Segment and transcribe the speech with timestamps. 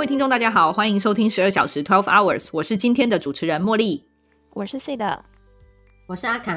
[0.00, 4.02] 位听众，大家好，欢迎收听十二小时 （Twelve Hours），我是今天的主持人茉莉。
[4.54, 5.26] 我是 C 的，
[6.06, 6.54] 我是阿卡，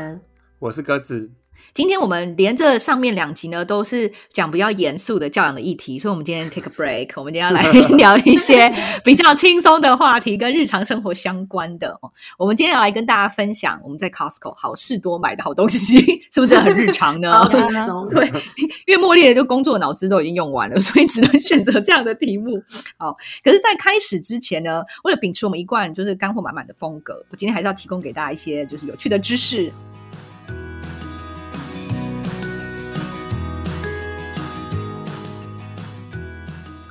[0.59, 1.29] 我是鸽子。
[1.73, 7.63] 今天我们连着上面两集呢，都是讲比较严肃的教养的议题，所以我们今天 take a break，我们今天要来
[7.97, 8.71] 聊一些
[9.03, 11.99] 比较轻松的话题，跟日常生活相关的。
[12.37, 15.99] 我们今天要来跟大家分享我们在 Costco 好事多买的好东西，
[16.31, 17.33] 是不是很日常呢？
[17.33, 18.05] 好。
[18.07, 18.31] 对，
[18.85, 22.61] 因为茉莉的就工作脑子都已经用完了，所以只能选择这样的题目。
[22.97, 29.71] 好，可是，在开始之前呢，为了秉持我们一贯就是干货满满的风格，我今天还是要提供给大家一些就是有趣的知识。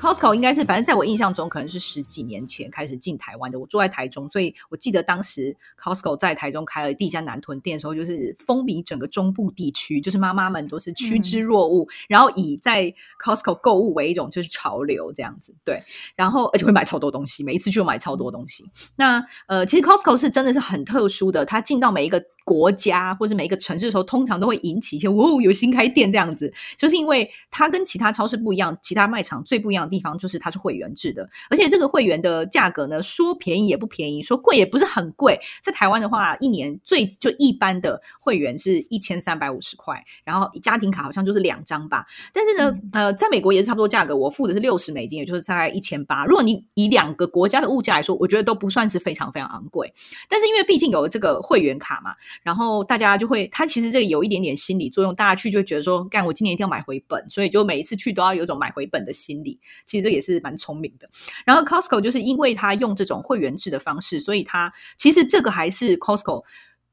[0.02, 3.60] Costco 应该是，反正在我印象中，可能是十几年前开始进台湾的。
[3.60, 12.92] 我住在台中，所以我记得当时 Costco 在台中开了第一家南屯店的时候，就是风靡整个中部地区，就是妈妈们都是趋之若鹜，然后以在
[13.24, 15.54] Costco 购物为一种就是潮流这样子。
[15.64, 15.80] 对，
[16.16, 18.68] 然后而且会买超多东西，每一次就买超多东西。
[18.96, 22.20] 那呃，其实 Costco 是真的是很特殊的，它进到每一个。
[22.44, 35.38] 国家或者每一个城市的时候，通常都会引起一些“哦，有新开店”这样子，就是因为它跟其他超市不一样，其他卖场最不一样的地方就是它是会员制的，而且这个会员的价格呢，说便宜也不便宜，说贵也不是很贵。
[35.62, 42.04] 在台湾的话，一年最就一般的会员是一千三百五十块，然后家庭卡好像就是两张吧。
[42.32, 46.24] 但是呢，呃，在美国也是差不多价格，我付的是六十美金，也就是大概一千八。
[46.24, 49.92] 如果你以两个国家的物价来说，我觉得都不算是非常非常昂贵。
[50.28, 52.14] 但是因为毕竟有了这个会员卡嘛。
[52.42, 59.58] 然后大家就会，他其实这个有一点点心理作用，大家去就觉得说，干我今年一定要买回本，所以就每一次去都要有种买回本的心理。
[59.84, 61.08] 其实这也是蛮聪明的。
[61.44, 66.44] 然后 Costco 就是因为他用这种会员制的方式，所以他其实这个还是 Costco。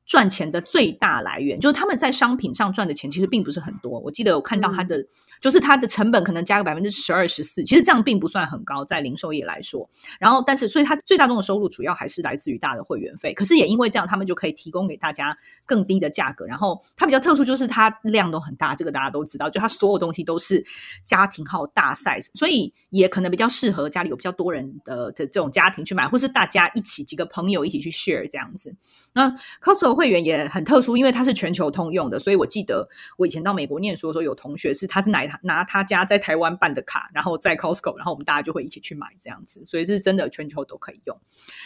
[0.09, 3.99] 赚钱的最大来源就是他们在商品上赚的钱其实并不是很多。
[3.99, 5.05] 我记得我看到它的
[5.39, 9.87] 就是它的成本可能加个百分之十二十四，其实这样并不算很高，在零售业来说。
[10.19, 13.35] 然后，但是所以它最大宗的收入主要还是来自于大的会员费。
[13.35, 16.43] 可是也因为这样，他们就可以提供给大家更低的价格。
[16.47, 20.65] 然后它比较特殊就是它量都很大，这个大家都知道，就它所有东西都是
[21.05, 28.75] 家庭号大 size，所以也可能比较适合家里有比较多人的的这种家庭去买，或是大家一起几个朋友一起去 share 这样子。
[29.13, 29.29] 那
[29.61, 29.98] Costco。
[29.99, 32.87] 会员也很特殊，因为它是全球通用的，所以我记得
[33.17, 41.19] 我以前到美国念书的时候，有同学是他是拿拿他家在台湾办的卡，然后在 Costco，然后我们大家就会一起去买这样子，所以是真的全球都可以用。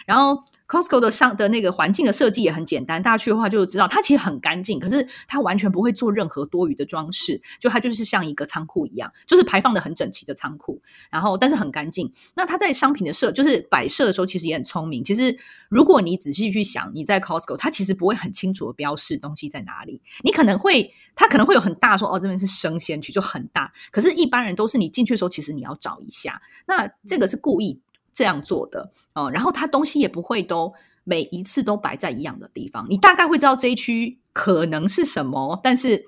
[0.07, 10.81] 然后 Costco 的上的那个环境的设计也很简单，大家去的话就知道，它其实很干净，可是它完全不会做任何多余的装饰，就它就是像一个仓库一样，就是排放的很整齐的仓库，
[11.11, 12.11] 然后但是很干净。
[12.35, 15.03] 那它在商品的设就是摆设的时候，其实也很聪明。
[15.03, 15.37] 其实
[15.69, 27.82] 如果你仔细去想，你在 Costco，它其实不会很清楚的标示东西在哪里，你可能会它可能会有很大说哦这边是生鲜区就很大，可是一般人都是你进去的时候，其实你要找一下，那这个是故意。
[28.13, 30.71] 这样做的哦，然后它东西也不会都
[31.03, 36.05] 每一次都摆在一样的地方，你大概会知道这一区可能是什么，但是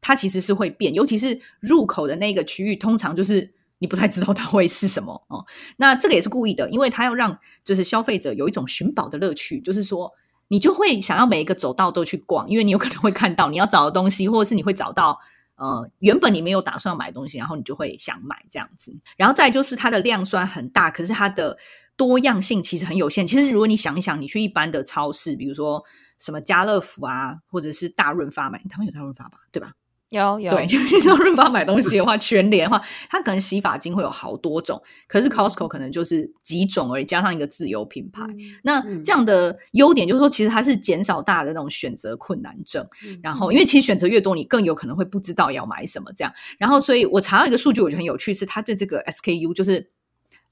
[0.00, 5.46] 它其实是会变，尤其是入口的那个区域，通常就是你不太知道它会是什么哦。
[5.76, 10.12] 那这个也是故意的，因为它要让就是消费者有一种寻宝的乐趣，就是说
[10.48, 15.18] 你就会想要每一个走道都去逛，因为你有可能会看到你要找的东西，或者是你会找到。
[15.56, 18.94] 呃，原本你没有打算买东西，然后你就会想买这样子。
[19.16, 21.56] 然后再就是它的量虽然很大，可是它的
[21.96, 23.26] 多样性其实很有限。
[23.26, 25.84] 其实如果你想一想，你去一般的超市，比如说
[26.18, 29.72] 什么家乐福啊，或者是大润发买，他们有大润发吧，对吧？
[30.14, 38.22] 有有对， 就是到润发买东西的话，全联的话，它可能洗发精会有好多种，可是 Costco 可能就是几种而已，加上一个自有品牌。
[38.62, 42.86] 那这样的优点就是说，其实它是减少大的那种选择困难症。
[43.22, 46.32] 然后，因为其实选择越多，你更有可能会不知道要买什么这样。
[46.58, 49.90] 然后，所以我查到一个数据，我觉得很有趣，是它的这个 SKU，就是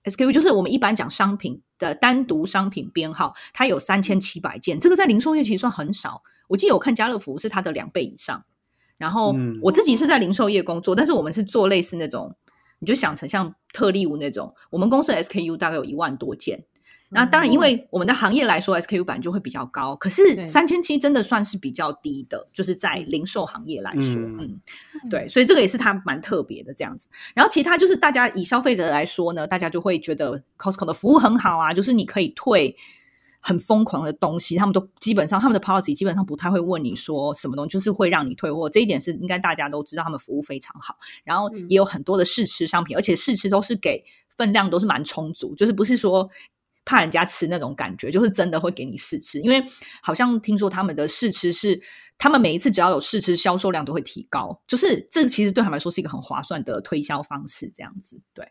[0.04, 6.22] SKU，就是我们一般讲商品的单独商品编号，它有三千七百件，这个在零售业其实算很少。
[6.48, 8.44] 我记得我看家乐福是它的两倍以上。
[9.02, 12.32] 然后我自己是在零售业工作，但是我们是做类似那种，
[12.78, 16.62] 你就想成像特利屋那种，我们公司的 SKU 大概有一万多件。
[17.14, 24.60] 那当然，因为我们的行业来说，SKU 版就会比较高，可是三千七真的算是比较低的，就是在零售行业来说，嗯，
[25.10, 27.08] 对，所以这个也是它蛮特别的这样子。
[27.34, 32.76] 然后其他就是大家以消费者来说呢，大家就会觉得 Costco 的服务很好啊，就是你可以退。
[33.44, 38.70] 很疯狂的东西，他们都基本上他们的 policy 基本上不太会问你说什么东西，就是会让你退货。
[38.70, 40.96] 这一点是应该大家都知道，他们服务非常好。
[41.24, 44.04] 然后也有很多的试吃商品，而且试吃都是给
[44.36, 46.30] 分量都是蛮充足，就是不是说
[46.84, 49.40] 怕人家吃那种感觉，就是真的会给你试吃。
[49.40, 49.60] 因为
[50.00, 51.82] 好像听说他们的试吃是，
[52.18, 54.62] 他们每一次只要有试吃，销售量都会提高。
[54.68, 58.46] 就是这个其实对他们来说是一个很划算的推销方式，这样子对。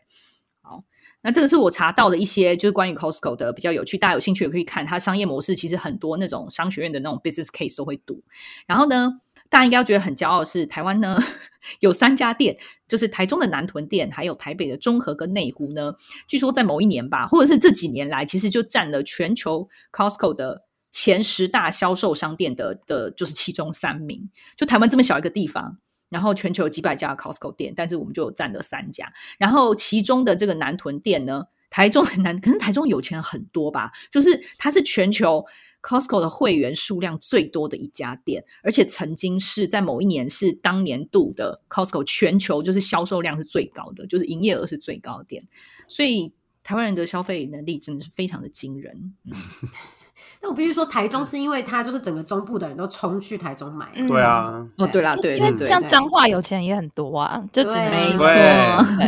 [1.22, 5.54] 那这个是我查到的一些，就是关于 Costco 的比较有趣，大家有兴趣也可以看它商业模式。
[5.54, 8.22] 其实很多那种商学院的那种 business case 都会读。
[8.66, 11.18] 然后呢，大家应该要觉得很骄傲是，台湾呢
[11.78, 12.56] 有三家店，
[12.88, 15.94] 就是台中的南屯店，还有台北的中和跟内湖呢。
[16.26, 24.28] 据说在某一年吧，或者是这几年来，其实就占了全球 Costco 的前十大销售商店的的，就是其中三名。
[24.56, 25.78] 就台湾这么小一个地方。
[26.12, 29.10] 然后全球几百家 Costco 店，但是我们就占了三家。
[29.38, 35.42] 然后其中的这个南屯店呢，台中南可能台中有钱很多吧，就是它是全球
[35.80, 45.42] Costco 的会员数量最多的一家店，而且曾经是在某一年是当年度的 Costco 全球就是销售量是最高的，就是营业额是最高的店。
[45.88, 49.14] 所以台湾人的消费能力真的是非常的惊人。
[50.40, 53.86] 那我必须说，台中是因为它就是整个中部的人都冲去台中买。
[54.08, 58.26] 对啊，哦，对啦，对，因为像彰化有钱也很多啊，就只能没错，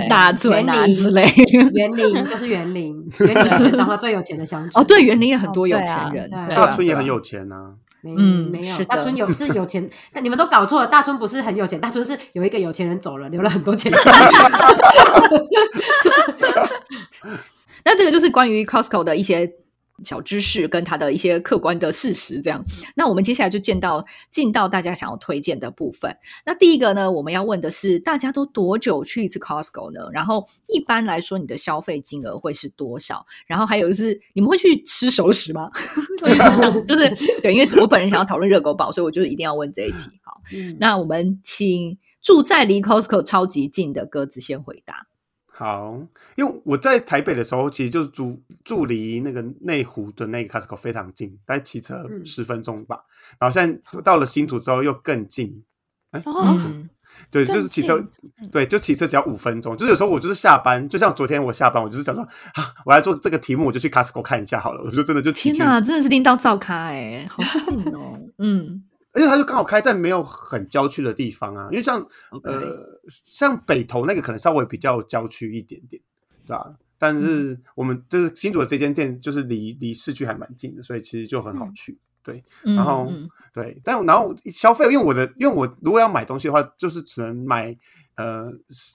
[0.09, 1.27] 大村啊之类。
[1.73, 4.71] 园林就是园林，园林是彰化最有钱的乡村。
[4.81, 7.73] 哦，对，园林也很多有钱人，大村也很有钱啊。
[8.05, 13.91] 嗯，没有，大春有是有钱，那你们都搞错了，大春不是很有钱，大春是有一个有钱人走了，留了很多钱。
[17.85, 19.51] 那这个就是关于 Costco 的一些。
[20.05, 22.63] 小知识跟他的一些客观的事实，这样。
[22.95, 26.17] 那我们接下来就见到进到大家想要推荐的部分。
[26.45, 30.09] 那第一个呢，我们要问的是，大家都多久去一次 Costco 呢？
[30.13, 33.25] 然后一般来说，你的消费金额会是多少？
[33.47, 35.71] 然后还有就是，你们会去吃熟食吗？
[36.87, 37.09] 就是
[37.43, 40.11] 对，因为我本人想要讨论热狗堡，所以我就一定要问这一题。
[40.23, 40.41] 好，
[40.79, 45.07] 那我们请住在离 Costco 超级近的鸽子先回答。
[45.57, 45.97] 好，
[46.35, 53.05] 因为我在台北的时候，其实就是住住离那个内湖的那个 Costco 非常近，大概骑车十分钟吧。
[53.39, 55.63] 然后现在到了新竹之后又更近，
[56.11, 56.21] 哎，
[57.31, 58.05] 对，就是骑车，
[58.51, 59.77] 对，就骑车只要五分钟。
[59.77, 62.25] 就是有时候我就是下班，就像昨天我下班，我就是想说
[62.55, 64.83] 啊，我来做这个题目，我就去 Costco 看一下好了。
[64.85, 68.83] 我就真的就天哪，真的是拎到照咖哎，好近哦，嗯。
[69.15, 72.05] 而且它就刚好开在没有很郊区的地方啊，因为像
[72.43, 76.03] 呃像北投那个可能稍微比较郊区一点点，
[76.45, 76.75] 对吧？
[76.99, 81.99] 但是我们就是新竹的这间店就是离离市区还蛮近的，所以其实就很好去。
[82.23, 83.07] 对，然后
[83.53, 87.77] 对，但然后消费，因为我的因为我如果要买东西的话，就是只能买
[88.17, 88.51] 呃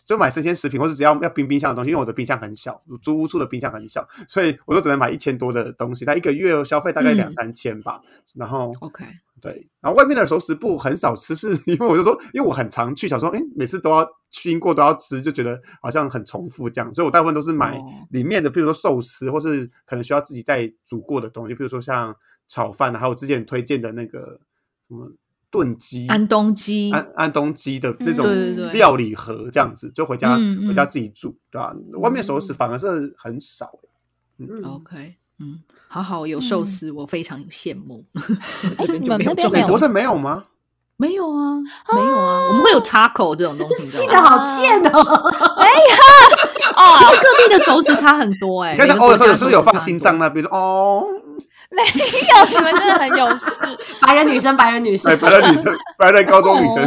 [0.08, 8.02] 就买生鲜食品，或者只要要冰冰箱的东西，因为我的冰箱很小，租屋处的冰箱很小，所以我都只能买一千多的东西，它一个月消费大概两三千吧。
[8.34, 9.06] 然后 OK。
[9.42, 17.80] 对，然后外面的熟食部很少吃，是因为我就说，因为我很常去，想说，哎，每次都要经过都要吃，就觉得好像很重复这样，所以我大部分都是买
[18.12, 22.16] 里面的，比如说寿司，或是可能需要自己再煮过的东西，比如说像
[22.48, 24.40] 炒饭，还有之前推荐的那个
[24.88, 25.12] 什么
[25.52, 28.26] 炖鸡、安东鸡、安安东鸡的那种
[28.74, 30.38] 料理盒，这样子就回家
[30.68, 31.76] 回家自己煮，对吧？
[31.94, 33.80] 外面熟食反而是很少，
[34.38, 35.16] 嗯，OK。
[35.40, 38.04] 嗯，好好有寿司，我非常羡慕。
[39.00, 40.44] 你们那边美国的没有吗？
[40.98, 41.56] 没有啊，
[41.96, 43.88] 没有啊，我们会有 taco 这种东西。
[43.90, 45.00] 记得好贱哦！
[45.56, 45.96] 哎呀，
[46.76, 46.82] 哦，
[47.22, 48.76] 各地的熟食差很多哎。
[48.76, 48.86] 有
[49.38, 51.06] 时候有放心脏那，比如说哦，
[51.70, 53.50] 没有，你们真的很有事。
[54.02, 56.86] 白人女生，白人女生，白人女生，白人高中女生。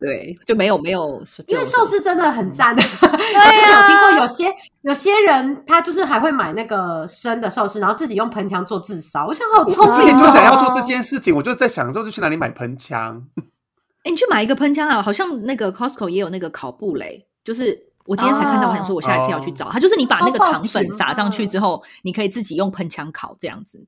[0.00, 2.74] 对，就没有没有，因为寿司真的很赞。
[2.76, 4.46] 我之前有听过有些
[4.82, 9.26] 有些人，他就是还会买那个生的寿司，然后自己用盆腔做自烧。
[9.26, 9.98] 我想好聪明。
[9.98, 13.26] 之前就想要做这件事情，我就在想，之后就去哪里买喷枪？
[14.04, 15.02] 哎，你去买一个喷枪啊！
[15.02, 17.76] 好像那个 Costco 也有那个烤布雷，就是
[18.06, 19.80] 我今天才看到，我想说我下一次要去找它。
[19.80, 23.84] 就是你把那个糖粉撒上去之后，你可以自己用喷枪烤这样子。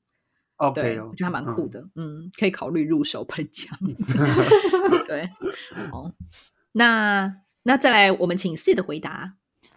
[0.61, 3.79] OK，我觉得还蛮酷的，嗯，可以考虑入手喷枪。
[5.09, 5.27] 对，
[5.91, 6.11] 好，
[6.73, 9.35] 那那再来，我们请 C 的回答。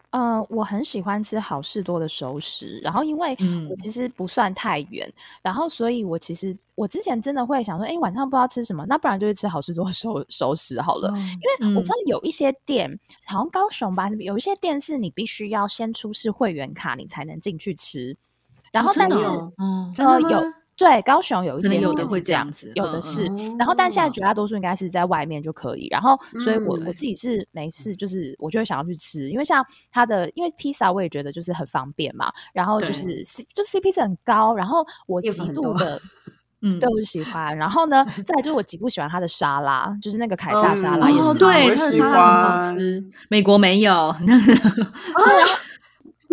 [0.09, 3.35] 呃，我很喜欢吃好事多的熟食，然后因为
[3.69, 5.11] 我其实不算太远，
[5.41, 11.07] 然后所以我其实我之前真的会想说，哎，晚上不知道吃什么，那不然就是吃好事多熟熟食好了。
[11.17, 18.15] 因为我知道有一些店，好像高雄吧，有一些店是你必须要先出示会员卡，你才能进去吃。
[18.73, 19.17] 然后但是，
[19.57, 20.53] 嗯，呃，有。
[20.75, 23.25] 对，高雄有一间有的会这样子，有的是。
[23.59, 25.87] 然后，但现在绝大多数应该是在外面就可以。
[25.91, 32.31] 然后，所以我我自己是没事，就是我就会想要去吃，因为像它的，因为披萨我也觉得就是很方便嘛。
[32.53, 36.01] 然后就是 C 就 CP 值很高，然后我极度的
[36.61, 37.55] 嗯都喜欢。
[37.55, 43.03] 然后呢，再就是我极度喜欢它的沙拉，就是那个凯撒沙拉也是对，它的沙拉很好吃。
[43.29, 44.13] 美国没有。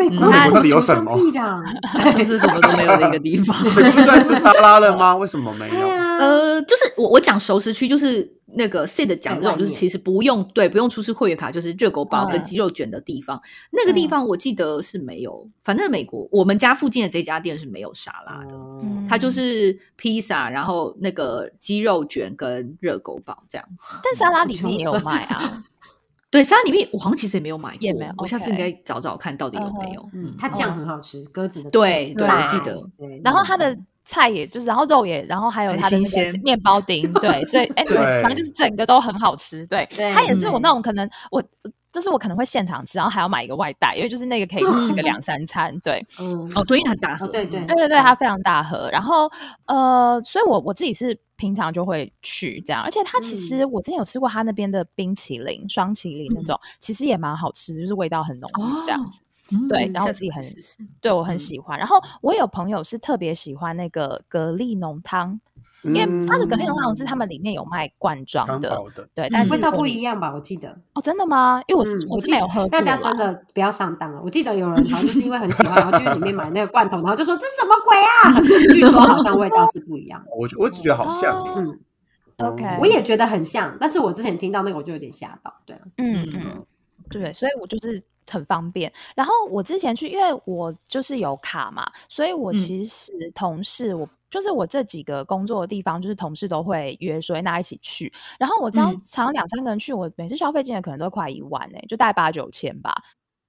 [0.08, 1.14] 美国到底有什什么？
[1.14, 3.56] 就 是什么都没有的一个地方。
[3.76, 5.14] 美国不就爱吃沙拉了吗？
[5.14, 5.88] 为什么没有？
[6.18, 13.40] 呃，就是我我讲熟食区，就是那个 Sid 讲这种，就是其实不用对不用出示会员卡，就是热狗堡跟嗯鸡肉卷的地方。
[13.70, 18.54] 那个地方我记得是没有，反正美国我们家附近的这家店是没有沙拉的，
[19.08, 23.86] 它就是披萨，然后那个鸡肉卷跟热狗堡这样子。
[24.02, 25.62] 但沙拉里面也有卖啊。
[26.30, 30.00] 对，沙拉里面我好像其实也没有买过，也没有我下次应该找找看到底有没有。
[30.12, 33.76] 嗯嗯，，它酱很好吃，鸽子的对对我记得对然后它的
[34.10, 39.64] 菜也就是，然后肉也，然后还有它的那新鲜个面包丁，对，所以 哎，对反正就是整个都很好吃。
[39.66, 41.42] 对，对它也是我嗯那种可能我。
[41.92, 45.76] 就是我可能会现场吃，然后还要买一个外带，因为就是那个可以吃个两 三餐。
[45.80, 48.88] 对，嗯哦，对，因为很大盒，哦对对嗯对对对，它非常大盒。
[48.92, 49.28] 然后
[49.66, 59.18] 呃，所以我我自己是平常就会去这样，而且它其实我之前有吃过它那边的冰淇淋、双淇淋那种，其实也蛮好吃的，就是味道很浓郁这样子。
[59.52, 61.78] 嗯对然后自己很试试对我很嗯喜欢。
[61.78, 65.40] 然后我有朋友是特别喜欢那个蛤蜊浓汤，
[65.82, 68.78] 因为它的蛤蜊浓汤好像是他们里面有卖罐装的，
[69.14, 70.32] 对，但是味道不一样吧？
[70.34, 71.62] 我记得，哦，真的吗？
[71.66, 74.20] 因为我是、嗯，我是没有喝过大家真的不要上当了。
[74.22, 78.40] 我记得有人好像就是因为很喜欢，然后去里面买那个罐头，然后就说这什么鬼啊？
[78.74, 80.22] 据说好像味道是不一样。
[80.36, 81.80] 我我只觉得好像欸，嗯
[82.38, 85.54] ，OK 我也觉得很像，但是我之前听到那个我就有点吓到。
[85.64, 86.66] 对嗯嗯，
[87.08, 88.92] 对，所以我就是很方便。
[89.14, 94.08] 然后我之前去，因为我就是有卡嘛，所以我嗯其实同事我。
[94.30, 98.12] 就是我这几个工作的地方，就是同事都会约说，哎那一起去。
[98.38, 102.94] 然后我这样嗯常常两三个人去，我每次消费金额可能都快一万呢、就大概八九千吧。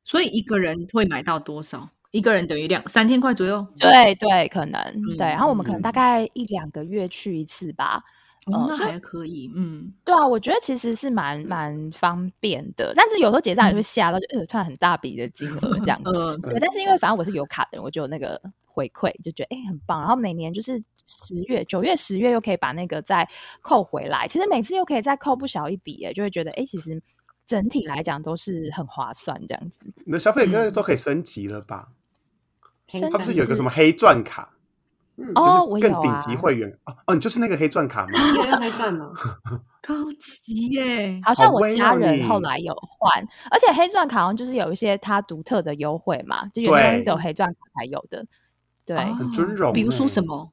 [0.04, 1.88] 所以一个人会买到多少？
[2.10, 3.64] 一个人等于两三千块左右。
[3.78, 4.82] 对对，可能、
[5.20, 5.28] 对。
[5.28, 8.04] 然后我们可能嗯大概一两个月去一次吧。
[8.48, 16.10] 哦，那还可以，嗯，对啊，我觉得其实是蛮蛮方便的，但是有时候结账也会吓到，就呃突然很大笔的金额这样 子。
[16.10, 20.00] 呃，对，但是因为反正我是有卡的人，我就有那个回馈，就觉得哎、诶很棒。
[20.00, 23.28] 然后每年就是十月、九月、十月又可以把那个再
[23.62, 27.00] 扣回来，其实每次又可以再扣不小一笔，哎，就会觉得哎、诶其实
[27.46, 29.86] 整体来讲都是很划算这样子。
[30.06, 31.90] 你的消费应该都可以升级了吧？
[32.88, 34.54] 升它不是有一个什么黑钻卡，
[35.18, 38.20] 嗯，哦我更顶级啊会员哦哦，你就是那个黑钻卡吗？
[38.36, 39.12] 有人没赚呢。
[39.84, 48.26] 高级耶，好像我家人你后来有换，而且黑钻卡好像就是有一些它独特的优惠嘛，就有些东西只有黑钻卡才有的。
[48.86, 50.52] 对，哦很尊荣比如说欸什么？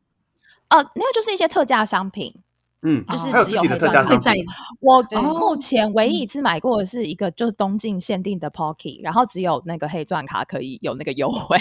[0.70, 2.34] 哦，那个就是一些特价商品，
[2.82, 4.34] 嗯，就是只有黑钻特价商品会在，
[4.80, 5.02] 我
[5.38, 11.58] 目前唯嗯一一次买过的是一个就是东晋限定的 Pocky，然后只有那个黑钻卡可以有那个优惠，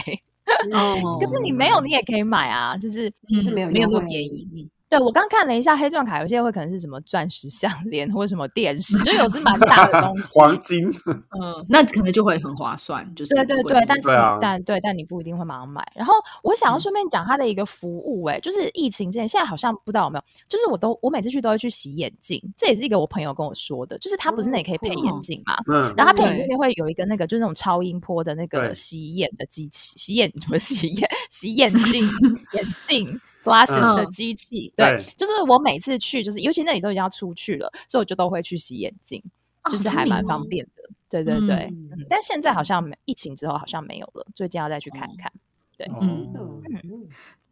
[0.74, 10.34] 哦 可是你没有你也可以买啊，就是就是没有没有那么便宜，嗯对我刚看了一下黑钻卡，有些会可能是什么钻石项链或者什么电视，就有是蛮大的东 西。
[10.34, 15.86] 黄金，嗯， 那可能就会很划算，就是会对对对，但是、对啊但对，但你不一定会马上买。
[15.94, 32.10] 然后我想要顺便讲它的一个服务、欸，就是疫情之前，现在好像不知道有没有，就是我都我每次去都会去洗眼镜，这也是一个我朋友跟我说的，就是他不是那里可以配眼镜嘛，嗯，然后它配眼对镜会有一个那个就是那种超音波的那个对洗眼的机器，洗眼什么洗眼 洗眼镜
[32.54, 33.20] 眼镜。
[33.48, 39.24] Glasses 的嗯机器，对对，就是我每次去，就是尤其那里都已经要出去了，所以我就都会去洗眼镜，
[39.72, 40.84] 就是还蛮方便的。
[41.10, 41.74] 对对对，
[42.10, 45.32] 但现在好像没疫情之后好像没有了，最近要再去看看。
[45.78, 46.34] 对，嗯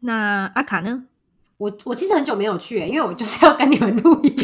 [0.00, 1.06] 那阿卡呢？
[1.56, 4.36] 我我其实很久没有去、欸，因为我就是要跟你们录音，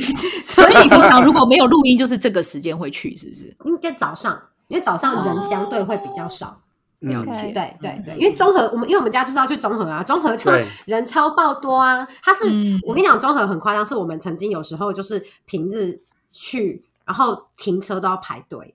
[0.42, 3.54] 所以所以你平常如果没有录音，就是这个时间会去，是不是？
[3.66, 6.62] 应该早上，因为早上人相对会比较少。
[7.02, 12.06] 了嗯解，对对对，因为综合我们因为我们家就是要去综合啊，综合就对 人超爆多啊。
[12.23, 18.75] 它是、嗯我跟你讲，综合很夸张，是我们曾经有时候就是平日去，然后停车都要排队。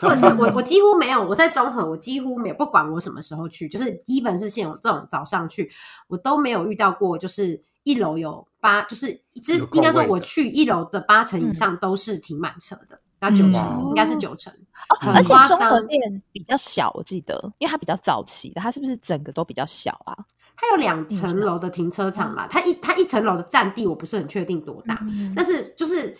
[0.00, 5.70] 或者是我我几乎没有我在综合，我几乎没有不管我什么时候去，就是 even 是现有这种早上去，
[6.08, 14.52] 我都没有遇到过，就是一楼有八，就是这应该说我去一楼的八成以上都是停满车的，那九成、嗯应该是九成，
[14.88, 20.16] 哦，而且夸综合店比较小，我记得，因为它比较早期的，它是不是整个都比较小啊？
[20.56, 25.32] 它有两层楼的停车场嘛，它一它一层楼的占地我不是很确定多大，嗯。
[25.36, 26.16] 但是就是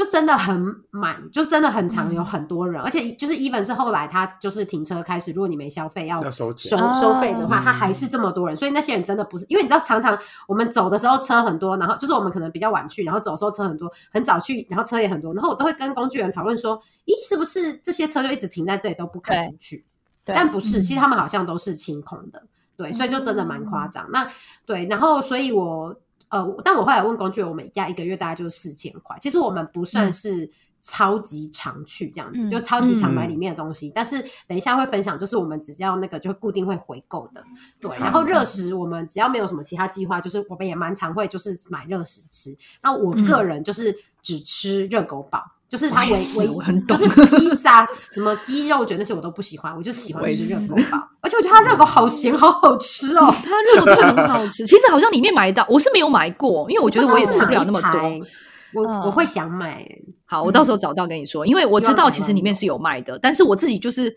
[0.00, 6.70] 就真的很满，就真的很长，有很多人，而且就是 even 是后来他就是停车开始，如果你没消费要要收钱。
[6.70, 7.62] 收费的话，嗯。
[7.62, 19.84] 他还是这么多人，所以那些人真的不是，因为你知道常常我们走的时候车很多，然后就是我们可能比较晚去，然后走的时候车很多，很早去，然后车也很多，然后我都会跟工具人讨论说，咦，是不是这些车就一直停在这里都不开出去？
[20.24, 20.34] 对。
[20.34, 22.42] 但不是，其实他们好像都是清空的，
[22.74, 24.08] 对，所以就真的蛮夸张。
[24.10, 24.26] 那
[24.64, 25.94] 对，然后所以我
[26.30, 33.92] 呃，但我后来问工具人，我们家一个月大概就是四千块，其实我们不算是超级常去这样子，嗯就超级常买里面的东西。
[33.94, 37.44] 但是等一下会分享，就是我们只要那个就固定会回购的，
[37.80, 37.90] 对。
[37.98, 42.56] 然后热食我们只要没有什么其他计划，就是我们也蛮常会就是买热食吃。
[42.82, 45.44] 那我个人就是只吃热狗堡。
[45.70, 50.98] 就是它也是唯我很懂就是 披萨、什么鸡肉卷那些我都不喜欢，我就喜欢吃热狗堡。
[51.20, 53.32] 而且我觉得它热狗好咸，好好吃哦。
[53.44, 54.66] 它热狗真的很好吃。
[54.66, 58.00] 其实好像里面买到，我是没有买过，因为我觉得我也吃不了那么多。
[58.74, 59.86] 我嗯我会想买，
[60.26, 64.12] 好，我到时候找到跟你说，因为我知道其实里面是有卖的，但是我自己就是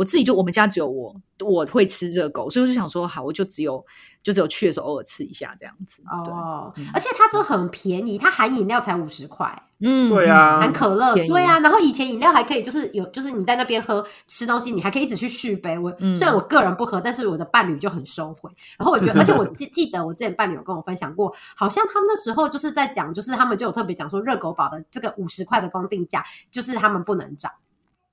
[0.00, 3.84] 我自己就我们家只有我我会吃热狗，所以我就想说，好，我就只有
[4.22, 6.02] 就只有去的时候偶尔吃一下这样子。
[6.24, 11.58] 对，哦，而且它都很便宜，它含饮料才五十块，嗯，对啊含可乐，对啊。
[11.60, 15.78] 然后以前饮料还可以，就是有，就是你在那边喝吃东西，你还可以一直去续杯。
[15.78, 18.50] 我、嗯虽然我个人不喝，但是我的伴侣就很收回。
[18.78, 27.52] 然后我觉得，而且我记 记得我之前伴侣有跟我分享过，好像他们那时候就是在讲，就是他们就有特别讲说，热狗堡的这个五十块的公定价，就是他们不能涨。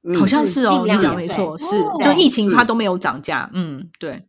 [0.08, 4.24] 嗯好像是哦，尽你讲量没错，是哦就疫情它都没有涨价，嗯，对，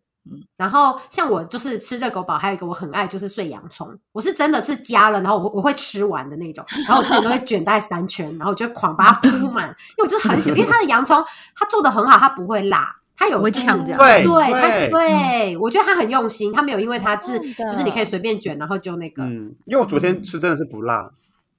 [0.56, 12.94] 然后像我就是吃热狗堡，还有一个我很爱就是碎洋葱，我是真的是加了，然后我我会吃完的那种，然后我之前都会卷大概三圈，然后我就狂把它铺满，因为我就很喜欢，因为它的洋葱它做的很好，它不会辣。
[13.20, 21.10] 它有不会呛这样对对对，我觉得它很用心，它没有因为它是就是你可以随便卷，然后就那个，嗯，因为我昨天吃真的是不辣，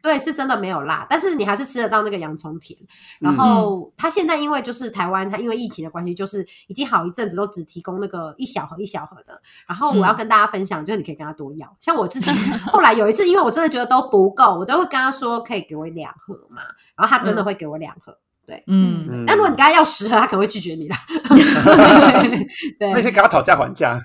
[0.01, 2.79] 对，是真的没有辣，但是你还是吃得到那个洋葱甜。
[3.19, 9.41] 然嗯后它现在因为就是台湾，它因为疫情的关系，就是已经好一阵子都只提供那个一小盒一小盒的。
[9.67, 11.75] 然后我要跟大家分享，就是你可以跟他多要。
[11.79, 12.31] 像我自己
[12.71, 16.61] 后来有一次，因为我真的觉得都不够，我都会跟他说可以给我两盒嘛，
[16.95, 18.17] 然后他真的会给我两盒。
[18.49, 20.97] 对，嗯，嗯，但如果你跟他要十盒，他可能会拒绝你啦。
[22.79, 24.01] 对，那些跟他讨价还价，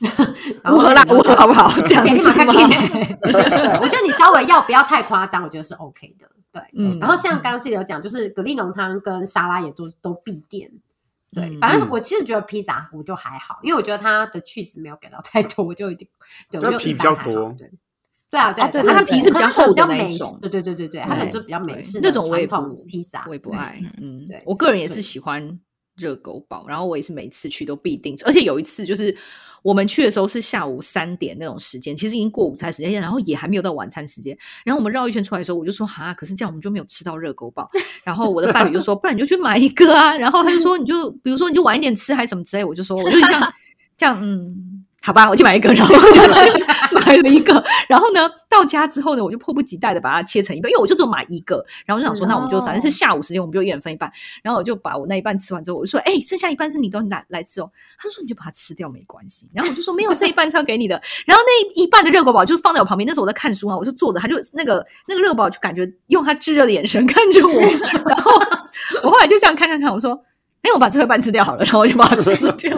[0.70, 1.72] 五盒啦，五盒好不好？
[1.88, 2.44] 这样子吗？
[2.44, 3.32] 马看对，
[3.80, 6.28] 我觉得你稍微要不要太夸张，我觉得是 OK 的。
[6.52, 10.70] 对，嗯然后像刚刚是有讲，就是蛤蜊浓汤跟沙拉也都都必点。
[11.32, 16.06] 对，嗯反正我其实觉得披萨我就还好，因为我觉得它的 cheese 没有给到太多，我就有点
[16.50, 17.70] 对，我就就皮比较多对。
[18.30, 23.82] 对啊，对啊啊对它它皮是比较厚的那种对对对对对，它可能就比较美对式那种我也不披萨，我也不爱。
[24.00, 25.58] 嗯对，我个人也是喜欢
[25.96, 29.14] 热狗堡，然后我也是每次去都必定，而且有一次就是
[29.62, 34.36] 我们去的时候是下午三点那种时间，其实已经过午餐时间，然后也还没有到晚餐时间。
[34.64, 37.68] 然后我们绕一圈出来的时候，我就说哈，可是这样我们就没有吃到热狗堡。
[38.04, 40.16] 然后我的伴侣就说，不然你就去买一个啊。
[40.16, 43.52] 然后他就说，你就比如说你就晚一点吃还是什么之类，我就说我就这样
[43.96, 44.79] 这样嗯。
[45.02, 57.70] 好吧，我就买一个，然后就买了一个， 然后呢，到家之后呢，我就迫不及待的把它切成一半，因为我就只有买一个，然后我就想说，那我们就反正是下午时间，我们就一人分一半，然后我就把我那一半吃完之后，我就说，哎、剩下一半是你的，你来来吃哦。
[57.98, 61.00] 他说你就把它吃掉没关系，然后我就说没有，这一半是要给你的。
[61.26, 67.60] 然后那一半的热狗堡就放在我旁边，那时候我在看书啊，我就坐着，他就那个那个热狗堡就感觉用他炙热的眼神看着我，
[68.04, 68.32] 然后
[69.02, 70.20] 我后来就这样看看看，我说。
[70.62, 72.76] 哎，我把这一半吃掉好了，然后我就把它吃掉。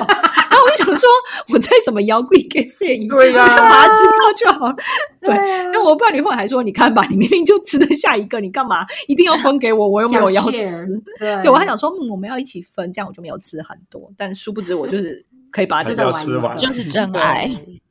[0.63, 1.09] 我就想说，
[1.53, 3.07] 我在什么妖怪给谁？
[3.09, 4.77] 对呀我就把它吃掉就好了。
[5.21, 9.89] 对，啊那我伴侣后来还说：“你看吧，你明明就吃得下一个，你干嘛一定要分给我？
[9.89, 11.03] 我又没有要想吃。
[11.19, 14.13] 对对我还想说，嗯，我们要一起分，这样我就没有吃很多。
[14.17, 16.27] 但殊不知，我就是可以把它还是要吃完。
[16.27, 17.51] 吃完，就是真爱。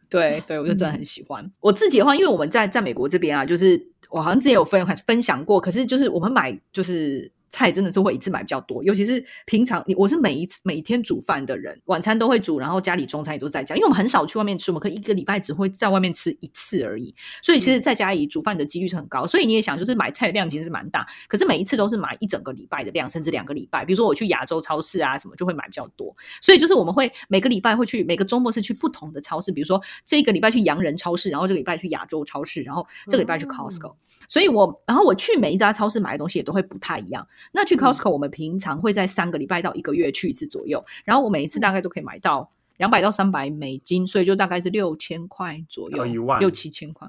[0.09, 1.49] 对对，我就真的很喜欢。
[1.59, 7.31] 我自己的话，因为我们在在美国这边啊，就是我好像之前有分分享过，可是就是我们买就是。
[7.51, 19.27] 菜真的是会一次买比较多，尤其是平常你我是每一次每天煮饭的人，晚餐都会煮，然后家里中餐也都在家，因为我们很少去外面吃，我们可以一个礼拜只会在外面吃一次而已，所以其实在家里煮饭的几率是很高。
[19.27, 23.83] 所以你也想，就是买菜的量其实是蛮大，可是每一次都是买一整个礼拜的量，甚至两个礼拜。
[23.83, 26.15] 比如说我去亚洲超市啊什么，就会买比较多。
[26.41, 33.93] 所以就是我们会每个礼拜会去，每个周末是去不同的超市，比如说这个礼拜去洋人超市，然后这个礼拜去亚洲超市，然后这个礼拜去 Costco。
[34.29, 37.27] 所以我然后我去每一家超市买的东西也都会不太一样。
[37.51, 46.39] 那去 Costco 我们平常会在三个礼拜到一个月去一次左右，然后我每一次大概都可以买到两百到三百美金，所以就大概是六千块左右，到一万。
[46.39, 47.07] 六七千块。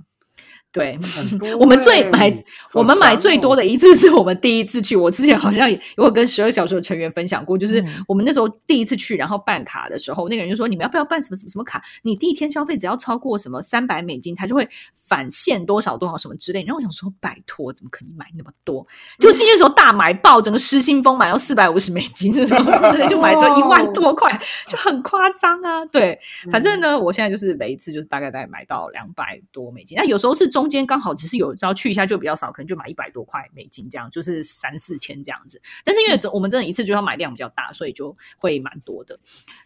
[0.73, 0.99] 对，
[1.61, 11.83] 我们最买欸我们买最多哦的一次是我们第一次去，我之前好像也有跟十二小时的成员分享过，就是嗯我们那时候第一次去，然后办卡的时候，那个人就说你们要不要办什么什么什么卡？
[12.03, 16.63] 你第一天消费只要超过什么三百美金，他就会返现多少多少什么之类。
[16.63, 18.87] 然后我想说，拜托，怎么可能买那么多？
[19.19, 25.85] 就进去的时候大买爆，整个失心疯买到四百五十美金什么之类，就买咗一万多块，就很夸张啊。
[25.85, 26.19] 对，
[26.51, 35.61] 反正呢，我现在就是每一次就是大概大概买到两百多美金，那有时候是中间刚好只是有要去一下就比较少，可能就买一百多块美金这样，就是三四千这样子。
[35.85, 39.18] 但是因为我们真的一次就要买量比较大，所以就会蛮多的。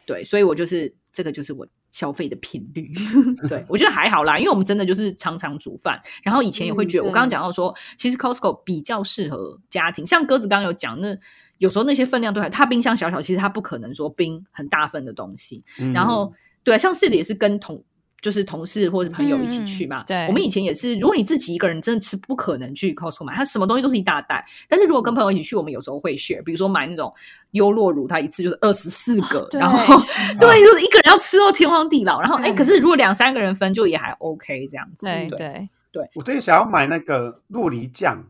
[0.04, 2.92] 对，所以我就是这个就是我消费的频率。
[3.48, 11.16] 对我觉得还好啦，因为我们真的就是常常煮饭，然后以前也会觉得，嗯我刚刚讲到说，其实 Costco 比较适合家庭，像鸽子刚刚有讲，那
[11.58, 15.64] 有时候那些分量都还，它冰箱小小，其实它不可能说冰很大份的东西。
[15.78, 16.32] 嗯然后
[16.62, 17.82] 对啊，像 Sid 也是跟同
[18.20, 20.02] 就是同事或者朋友一起去嘛。
[20.02, 24.44] 嗯对我们以前也是，如果你自己一个人真的吃，不可能去 Costco 买，它什么东西都是一大袋。
[24.68, 27.12] 但是如果跟朋友一起去，我们有时候会 share，比如说买那种
[27.52, 29.78] 优酪乳，它一次就是二十四个，对然后
[30.38, 32.20] 对，就是一个人要吃到天荒地老。
[32.20, 35.06] 然后哎，可是如果两三个人分，就也还 OK 这样子。
[35.06, 38.22] 对对，我最近想要买那个洛梨酱，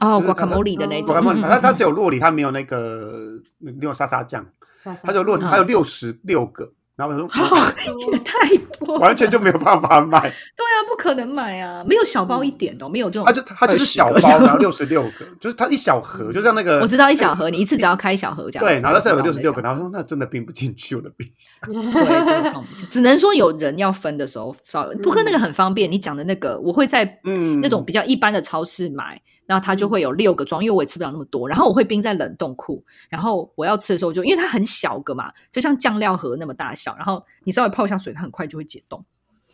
[0.00, 4.46] 哦就是它的那种，我看嗯嗯它它只有洛梨，它没有那个那种沙沙酱，
[4.78, 7.28] 莎莎它就洛梨，嗯它有六十六个，然后我说
[8.12, 18.72] 也太多了，完全就没有办法买，对啊，不可能买啊，没有小包一点的哦，没有这种，它就它就是小包，然后六十六个，就是它一小盒，就像那个我知道一小盒，你一次只要开一小盒这样子。
[18.72, 25.90] 对，然后它是有六十六个，然后说那真的冰不进去我的冰箱， 对，真的放不下，只能说有人要分的时候稍微，不过那个很方便。
[25.90, 29.20] 你讲的那个，我会在嗯，那种比较一般的超市买，然
[29.58, 39.04] 后它就会有六个装，因为我也吃不了那么多，然后我会冰在冷冻库，然后我要吃的时候就因为它很小个嘛，就像酱料盒那么大小，然后你稍微泡一下水，它很快就会解冻。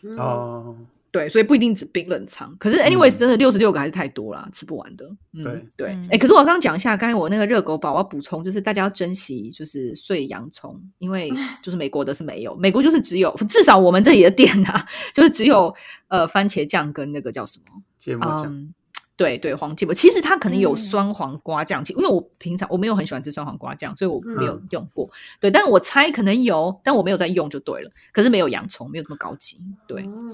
[0.02, 0.76] 嗯哦，
[1.12, 2.56] 对，所以不一定只冰冷藏。
[2.56, 5.04] 可是，anyways，、真的六十六个还是太多啦，吃不完的。
[5.34, 11.30] 嗯、对对，哎、嗯可是我刚刚讲一下，刚才我那个热狗堡，我要补充，就是大家要珍惜，就是碎洋葱，因为
[11.62, 15.74] 就是美国的是没有，美国就是只有，至少我们这里的店啊， 就是只有
[16.08, 18.72] 呃番茄酱跟那个叫什么，芥末酱，嗯，
[19.20, 25.06] 对对，黄芥末，其实它可能有嗯酸黄瓜酱，其因为我平常我没有很喜欢吃酸黄瓜酱，所以我没有嗯用过。
[25.38, 27.90] 对，但我猜可能有，但我没有在用就对了。
[28.14, 29.58] 可是没有洋葱，没有这么高级。
[29.86, 30.32] 对，嗯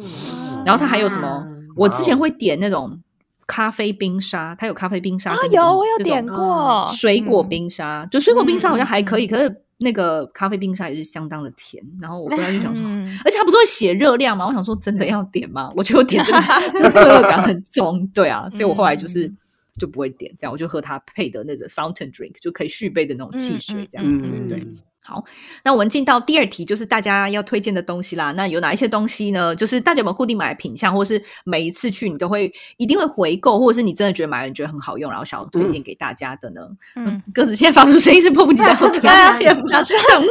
[0.64, 1.44] 然后它还有什么？
[1.74, 3.02] 我之前会点那种
[3.44, 11.82] 咖啡冰沙，它有咖啡冰沙啊有我有点过水果嗯冰沙，就水果冰沙好像还可以，可是那个咖啡冰沙也是相当的甜。
[12.00, 14.46] 然后我回来就想说，嗯而且它不是会写热量吗？
[14.46, 15.70] 我想说，真的要点吗？
[15.76, 16.38] 我觉得我点这个
[16.72, 19.36] 这个罪恶感很重，对啊，所以我后来就是嗯
[19.78, 24.26] 就不会点，这样我就喝它配的那个 fountain drink，就可以续杯的那种汽水，这样子。
[24.26, 24.66] 嗯，对，
[25.06, 25.24] 好，
[25.62, 28.32] 那我们进到第二题，就是大家要推荐的东西啦。
[28.32, 29.54] 那有哪一些东西呢？
[29.54, 36.60] 就是大家有没有固定买的品相，或是每一次去你都会一定会回购，或者是你真的觉得买了你觉得很好用，然后想要推荐给大家的呢？
[36.96, 39.00] 嗯嗯，鸽子现在发出声音是迫不及待想推
[39.38, 40.22] 荐吗，想知嗯，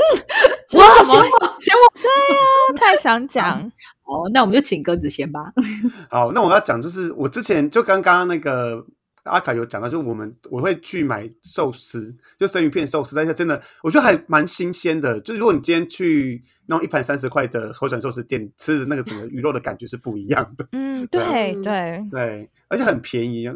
[0.70, 2.78] 是哇，什么选我，选我。
[2.78, 3.60] 太想讲，
[4.04, 5.54] 哦，那我们就请鸽子先吧。
[6.12, 8.86] 好，那我要讲就是我之前就刚刚那个
[9.26, 15.20] 阿卡有讲到，就我们我会去买寿司，就生鱼片寿司，但是真的我觉得还蛮新鲜的。
[15.22, 23.50] 就如果你今天去那种一盘三十块的回转寿司店吃的那个整个鱼肉的感觉是不一样的，嗯， 对对对，对，而且很便宜。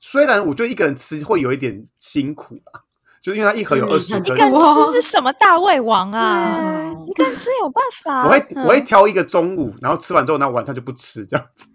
[0.00, 2.80] 虽然我觉得一个人吃会有一点辛苦啊，
[3.20, 6.94] 就因为它一盒有二十根一个，人哇吃是什么大胃王啊？
[6.94, 8.24] 对一个人吃有办法？
[8.24, 11.68] 我会嗯我会挑一个中午，然后吃完之后，那晚上就不吃这样子。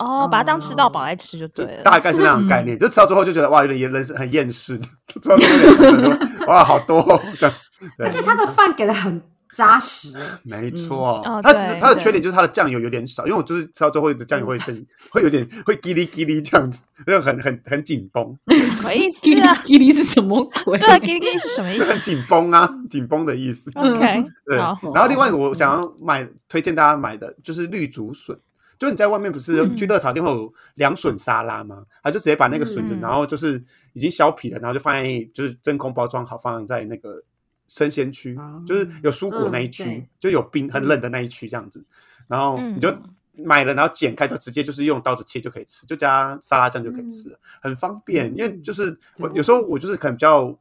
[0.00, 1.82] 哦，把它当吃到饱来吃就对了。
[1.82, 2.78] 大概是那种概念。
[2.78, 4.80] 就吃到最后就觉得哇，有点厌人生很厌世，
[6.46, 7.54] 哇，好多、哦、这样。
[7.98, 9.20] 而且他的饭给的很
[9.52, 19.54] 扎实，没错，嗯哦它只是对对它的缺点就是它的酱油有点少，因为我就是吃到最后的酱油会剩，会有点会叽哩叽哩这样子，就很很很紧绷，什么意思叽哩啊？
[19.64, 20.78] 叽哩是什么鬼？
[20.78, 23.70] 对啊，叽哩叽哩是什么意思就很紧绷啊，紧绷的意思。
[23.74, 28.38] ？OK，对，然后另外一个我想要买，推荐大家买的就是绿竹笋。
[28.80, 31.84] 就你在外面不是嗯去热炒店会有凉笋沙拉吗？
[32.02, 33.62] 他就直接把那个笋子，嗯然后就是
[33.92, 37.22] 已经削皮了，然后就放在就是真空包装好，放在那个
[37.68, 41.84] 生鲜区，哦就是有蔬果那一区，嗯就有冰很冷的那一区这样子。
[42.26, 42.90] 然后嗯你就
[43.44, 48.34] 买了，然后剪开就直接就是用刀子切就可以吃，就加沙拉酱就可以吃了，很方便。
[48.34, 50.58] 因为就是我有时候我就是可能比较。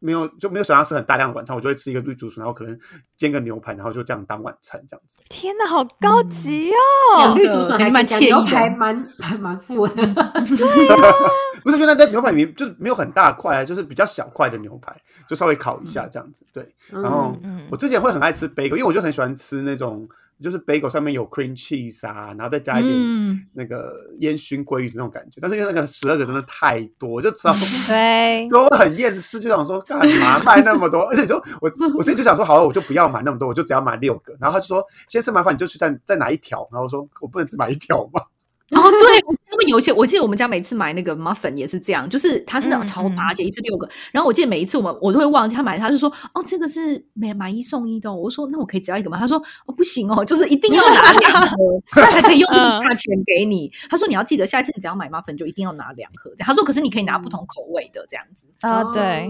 [0.00, 2.78] 没有就没有想要吃很大量的晚餐，我就会吃一个绿竹笋，然后可能
[3.16, 5.18] 煎个牛排，然后就这样当晚餐这样子。
[5.28, 6.70] 天哪，好高级
[7.16, 7.34] 嗯哦！
[7.34, 10.06] 绿竹笋还蛮惬意牛排蛮还蛮富的，
[11.62, 14.94] 不是，因为那牛排明就是没有很大块啊，就是比较小块的牛排，
[15.28, 16.44] 就稍微烤一下这样子。
[16.52, 20.08] 对，然后嗯我之前会很爱吃 bagel，因为我就很喜欢吃那种
[20.42, 25.38] 就是 bagel 上面有 cream cheese 啊，然后再加一点嗯，那个烟熏鲑鱼的那种感觉。
[25.40, 27.54] 但是因为那个十二个真的太多，我就知道
[27.88, 31.00] 对， 我很厌世，就想说干嘛卖那么多？
[31.10, 34.36] 而且就我我自己就想说，好了，我就不要买那么多，我就只要买六个。
[34.40, 36.68] 然后他就说，先生麻烦你就去再再拿一条。
[36.70, 38.22] 然后我说我不能只买一条吗？
[38.70, 43.88] 哦，对，他们有一些，我记得我们家每次买那个 muffin 也是这样，就是它是那种嗯超大，而且一次六个。
[44.12, 49.18] 然后我记得每一次我们我都会忘记他买，他就说哦，这个是买买一送一的哦、我说那我可以只要一个吗？
[49.18, 51.56] 他说哦不行哦，就是一定要拿两盒，
[51.90, 53.68] 他才可以用 那个价钱给你。
[53.90, 56.30] 他说你要记得下一次你只要买 muffin 就一定要拿两盒。
[56.30, 58.44] 这样他说可是你可以拿不同口味的这样子。
[58.60, 59.28] 啊，对，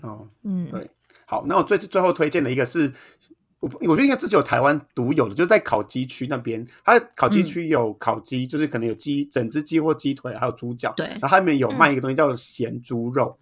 [0.00, 0.90] 哦，嗯，对
[1.26, 2.90] 好，那我最最后推荐的一个是
[3.62, 11.06] 我我觉得应该这只有台湾独有的，就是在烤鸡区那边，它烤鸡区有烤鸡，就是可能有鸡整只鸡或鸡腿，还有猪脚，对。
[11.06, 13.38] 然后它里面有卖一个东西叫咸猪肉，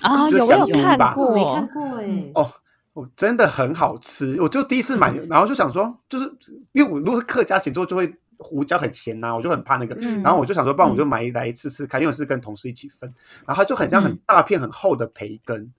[0.00, 2.52] 啊，就是有我有看过，我没看过哎，哦，
[2.94, 6.24] 我真的很好吃，我就第一次买，然后就想说，就是
[6.72, 10.20] 因为我如果是客家咸猪肉就会胡椒很咸呐、我就很怕那个，嗯。
[10.22, 13.08] 然后我就想说，不然我就买来吃吃看，因为我是跟同事一起分，
[13.46, 15.72] 然后它就很像很大片很厚的培根，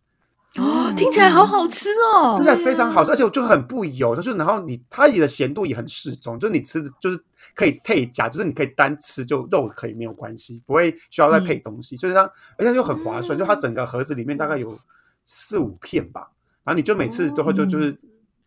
[0.58, 2.46] 哦，听起来好好吃哦真。
[2.46, 7.24] 的非常好吃，而且我就很不油，就是然后你它的咸度也很适中，就是你吃就是
[7.56, 12.24] 可以配夹，就是你可以单吃就肉可以没有关系，不会需要再配东西，就是它
[12.58, 14.78] 而且又很划算，就它整个盒子里面大概有
[15.26, 16.30] 四五片吧，
[16.66, 17.98] 然后你就每次之后就就是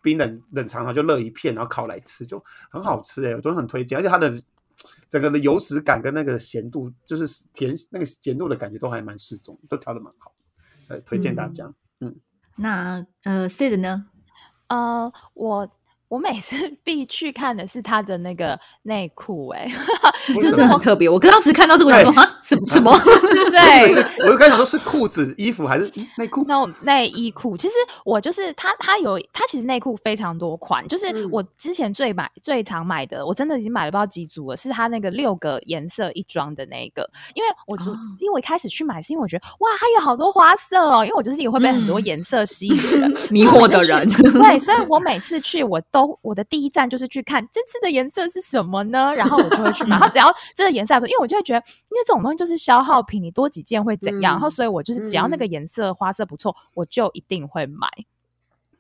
[0.03, 4.31] 冰冷冷藏，然后就热一片，然后烤来吃，就很好吃哎、我都很推荐，而且它的
[5.09, 10.31] 整个的油脂感跟那个咸度，就是甜那个咸度的感觉都还蛮适中，都调的蛮好，
[10.89, 11.73] 呃，推荐大家。
[12.57, 14.07] 那呃，Sid 呢？
[14.69, 15.71] 呃，我
[16.15, 19.69] 我每次 必去看的是他的那个内裤， 哎，
[20.41, 21.09] 这真的很特别。
[21.09, 22.97] 我刚当时看到这个，我说啊，什么 什么？
[23.51, 26.45] 对，是，我就刚想说是裤子、衣服还是内裤？
[26.47, 27.75] 那种内衣裤，其实
[28.05, 31.29] 我就是他，他有他其实内裤非常多款，就是嗯。
[31.33, 37.03] 我之前最买最常买的，我真的已经买了不知道几组了，是他那个六个颜色一装的那个，
[37.35, 42.05] 因为我就、哦因为我一开始去买是因为我觉得哇，它有好多花色哦，因为我就是一个会被很多嗯。
[42.05, 42.77] 颜色吸引
[43.31, 44.07] 迷惑的人。
[44.09, 49.13] 对，所以我每次去，我都我的第一站就是去看这次的颜色是什么呢？
[49.15, 49.91] 然后我就会去买。
[49.91, 51.59] 然后只要这个颜色还不错，因为我就会觉得，
[51.91, 54.35] 因为这种东西就是消耗品，你多几件会怎样？
[54.35, 57.89] 嗯然后所以我就是只要那个颜色花色不错，我就一定会买。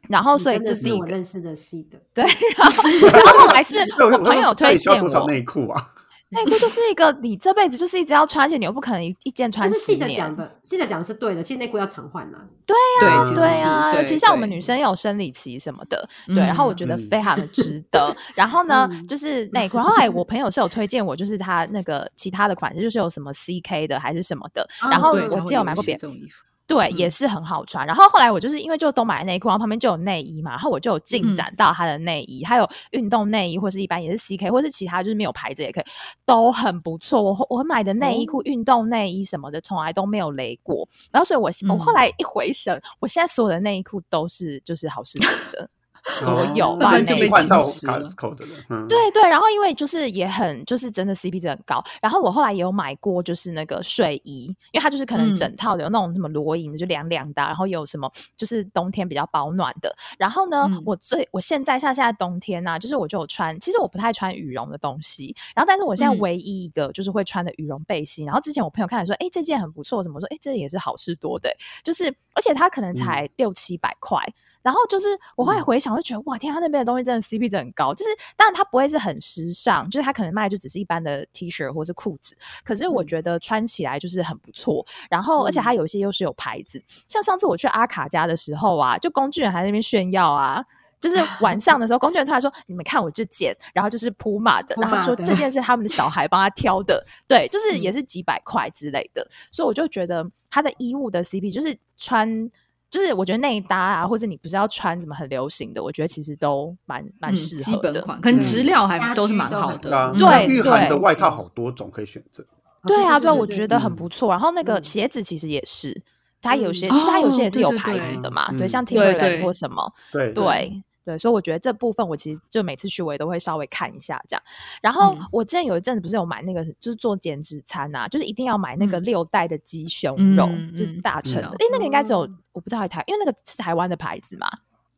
[0.08, 5.94] 然后所以这是一个我认识的 C 的，对，然后然后后来是 朋友到推底需要多少内裤啊？
[6.30, 10.36] 内裤就是一个你这辈子就是一直要穿，而且你又不可能一一件穿但是十 C 的讲年。
[10.36, 12.38] 的讲的是对的，其实内裤要常换呐。
[12.66, 12.74] 对
[13.10, 18.14] 啊其实是对呀，对尤其像我们女生有生理期什么的，对，然后我觉得嗯非常的值得。
[18.34, 24.62] 然后呢，嗯就是内裤，然后后来我朋友是有推荐我，就是他那个其他的款式，就是有什么 CK 的还是什么的。
[24.82, 26.42] 哦然后我记得有买过别这种衣服。
[26.66, 27.86] 对，嗯也是很好穿。
[27.86, 35.84] 然后后来我就是因为就都买内裤，然后旁边就有内衣嘛，然后我就有进嗯展到它的内衣，还有运动内衣，或是一般也是 CK，或是其他就是没有牌子也可以，
[36.24, 37.22] 都很不错。
[37.22, 40.88] 我我买的内衣裤、运动内衣什么的，从来都没有雷过。
[41.10, 45.68] 然后所以我我后嗯来一回神，我现在所有的内衣裤都是就是好事多的。
[46.06, 48.52] 所有那就被换到 Costco 的了。
[48.68, 59.94] 嗯，对对，然后因为就是也很就是真的 CP 值很高，然后我后来也有买过就是那个睡衣，因为它就是可能嗯整套的有那种什么罗营的，就凉凉的啊，然后有什么就是冬天比较保暖的。
[60.18, 70.26] 然后呢，嗯我最我现在像现在冬天呐、就是我就有穿，其实我不太穿羽绒的东西，然后但是我现在嗯唯一一个就是会穿的羽绒背心，然后之前我朋友看来说，哎，这件很不错，怎么说？
[70.26, 71.48] 哎，这也是好事多的，
[71.82, 74.18] 就是而且它可能才六七百块。
[74.64, 77.94] 然后就是我后来回想，我就觉得哇天啊，他那边的东西真的 CP 值很高。
[77.94, 84.84] 就是当然它不会是很时尚，就是它可能卖就只是一般的 T 恤或是裤子，可是我觉得穿起来就是很不错。
[85.10, 90.64] 然后而且它有一些又是有牌子，像上次我去阿卡家的时候啊，就工具人还在那边炫耀啊。
[91.00, 99.28] 就是晚上的时候，工具人突然说：“你们看我这件，然后就是铺马的，然后说这件是他们的小孩帮他挑的，对，就是嗯也是几百块之类的。
[99.52, 102.50] 所以我就觉得他的衣物的 CP 就是穿
[102.94, 107.92] 就是我觉得内搭啊，或者你不是要穿什么很流行的，我觉得其实都蛮蛮嗯适合的。
[107.92, 112.44] 基本款，跟质量还都是蛮好的对啊，嗯对御寒的外套好多种可以选择。
[112.86, 114.30] 对啊，对啊，我觉得很嗯不错。
[114.30, 116.00] 然后那个嗯鞋子其实也是，
[116.40, 124.42] 它有些嗯其实它有些也哦是有牌子的嘛，嗯对，像 Timberland 或什么，对对对，所以我觉得这部分我其实就每次去我也都会稍微看一下这样。
[124.80, 131.48] 然后嗯我之前有一阵子不是有买那个就是做减脂餐啊，就是一定要买那个嗯六袋的鸡胸嗯肉，嗯就是大成的。
[131.48, 134.48] 嗯诶，那个应该只有哦我不知道台，因为那个是台湾的牌子嘛，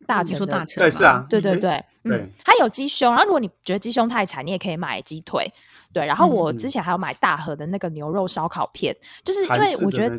[0.06, 1.70] 大你成的说大成对是啊对对对，
[2.04, 5.52] 嗯对，它有鸡胸，然后如果你觉得鸡胸太柴，你也可以买鸡腿。
[5.92, 10.18] 对，然后嗯我嗯之前还有买大盒的那个牛肉烧烤片，就是因为我觉得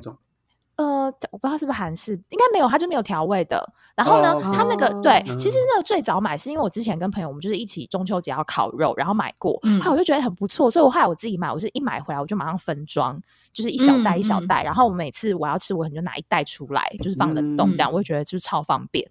[0.78, 3.68] 呃，我不知道是不是韩式，应该没有，它就没有调味的。
[3.96, 13.20] 然后呢，哦它那个哦对，嗯其实那个最早买是因为我之前跟朋友我们就是一起中秋节要烤肉，然后买过，嗯后我就觉得很不错，所以我后来我自己买，我是一买回来我就马上分装，
[13.52, 19.04] 就是一小袋一小袋，然后我每次我要吃，我可能就拿一袋出来，就是放冷冻这样，嗯我就觉得就是超方便。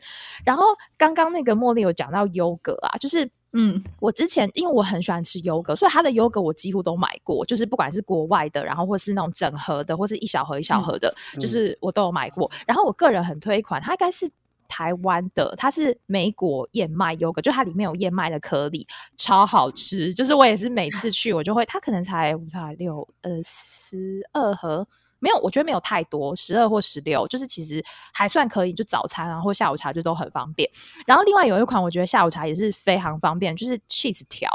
[0.45, 0.63] 然后
[0.97, 3.29] 刚刚那个茉莉有讲到优格啊，就是。
[3.53, 12.51] 嗯我之前因为我很喜欢吃优格，所以它的优格我几乎都买过，就是不管是国外的，然后或是那种整盒的，或是一小盒一小盒的，嗯就是我都有买过。
[12.67, 14.29] 然后我个人很推一款，它应该是
[14.69, 20.13] 台湾的，它是美果燕麦优格，就它里面有燕麦的颗粒，超好吃。
[20.13, 24.87] 就是我也是每次去我就会，它可能才我才六呃十二盒。
[25.19, 30.71] 没有，我觉得没有太多，十二或十六，就是其实还算可以，就早餐啊或下午茶就都很方便。
[31.07, 34.49] 然后另外有一款，我觉得下午茶也是非常方便，就是 cheese 条，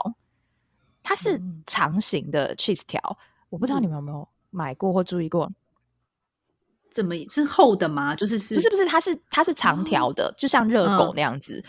[1.02, 3.00] 它是长形的 cheese 条，
[3.50, 5.52] 我不知道你们有没有买过或注意过。
[6.92, 8.14] 怎么是厚的吗？
[8.14, 8.86] 就是是不是不是？
[8.86, 11.64] 它是它是长条的，就像热狗那样子，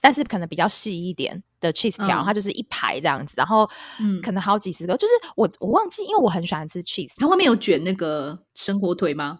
[0.00, 3.66] 但是可能比较细一点的 cheese 条，它就是一排这样子，然后
[3.98, 4.94] 嗯，可能好几十个。
[4.98, 9.38] 就是我我忘记，因为我很喜欢吃 cheese，它外面有卷那个生火腿吗？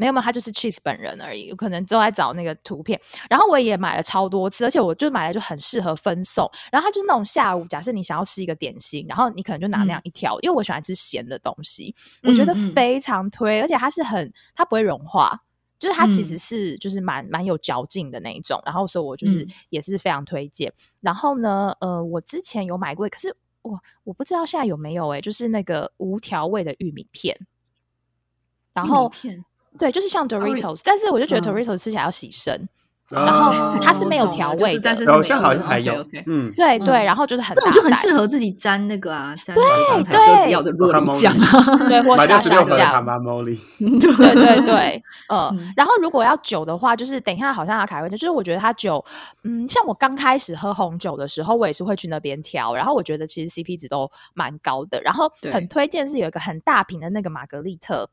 [0.00, 3.00] 没有没有，他就是 cheese 本人而已，有可能都在找那个图片。
[3.28, 6.48] 然后我也买了超多次，而且我就买来就很适合分送。
[6.70, 13.60] 然后它就是那种下午，假设你想要吃一个点心，然后你可能就拿那样一条，因为我喜欢吃咸的东西，我觉得非常推。
[13.60, 15.36] 而且它是很，它不会融化，
[15.78, 18.60] 就是它其实是就是蛮蛮有嚼劲的那一种。
[18.64, 20.72] 然后所以我就是也是非常推荐。
[21.00, 27.38] 然后呢，呃，我之前有买过，可是我我不知道现在有没有哎，就是那个无调味的玉米片，
[28.74, 29.12] 然后。
[29.78, 32.68] 对，就是像 Doritos，但是我就觉得 Doritos 吃起来要洗身，
[33.08, 39.64] 然后它是没有调味的，但是好像好像还有，嗯，对对，然后就是很，这种就很适合自己沾那个啊，沾对
[40.44, 41.34] 对要的肉酱，
[41.88, 43.04] 对，或沙沙酱，
[43.78, 49.02] 对对 对，嗯，然后如果要酒的话，就是等一下好像阿凯会就是我觉得他酒，
[49.44, 58.10] 嗯，像我刚开始喝红酒的时候，我也是会去那边挑，然后我觉得其实 CP 值都蛮高的，然后很推荐是有一个很大瓶的那个玛格丽特。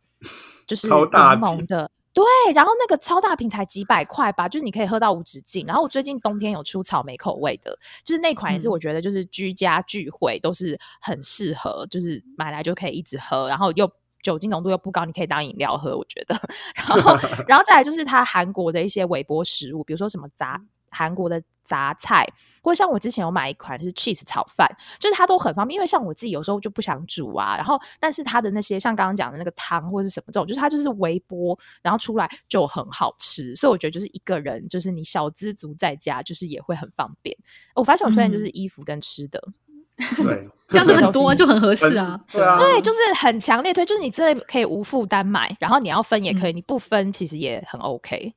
[0.66, 5.66] 就是柠檬的，对，然后那个超大瓶才几百块吧，就是你可以喝到无止境。
[5.68, 13.92] 然后我最近冬天有出草莓口味的，就是那款也是我觉得就是居家聚会都是很适合，就是买来就可以一直喝，然后又
[14.24, 16.40] 酒精浓度又不高，你可以当饮料喝，我觉得。
[16.74, 17.18] 然后，
[17.50, 20.62] 然后再来就是它韩国的一些微波食物，比如说什么杂
[20.96, 21.44] 韩国的。
[21.68, 22.24] 杂菜，
[22.62, 25.74] 或者像我之前有买一款是 cheese 炒饭，就是它都很方便。
[25.74, 33.56] 因为像我自己有时候就不想煮啊，然后但是它的那些像刚刚讲的那个汤或者是什么这种，就是它就是微波，然后出来就很好吃。
[33.56, 37.36] 所以我觉得就是一个人，就是你小资族在家，就是也会很方便。
[37.74, 39.42] 我发现我推荐就是衣服跟吃的，
[40.18, 42.20] 对， 这样子很多就很合适啊。
[42.32, 48.36] 对啊，对，就是很强烈推，就是你真的可以无负担买，然后你要分也可以，你不分其实也很 OK。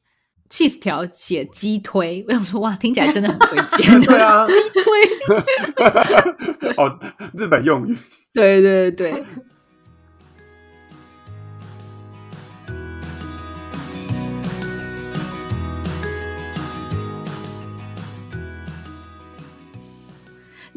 [0.50, 4.00] Cheese 条写鸡推，我想说哇，听起来真的很推荐。
[4.02, 6.74] 对啊， 鸡推。
[6.76, 6.98] 哦，
[7.36, 7.96] 日本用语。
[8.32, 9.24] 对对对。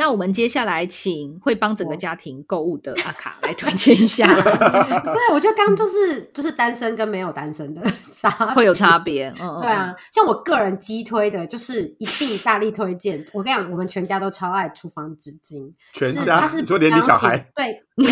[0.02, 4.26] 那我们接下来请会帮整个家庭购物的阿卡来推荐一下。
[4.34, 9.32] 对，我觉得刚就是就是单身跟没有单身的 差会有差别。
[9.40, 13.24] 嗯，对啊，像我个人激推的，就是一定大力推荐。
[13.32, 18.12] 我跟你讲，我们全家都超爱厨房纸巾，全家，是就连你小孩，对，连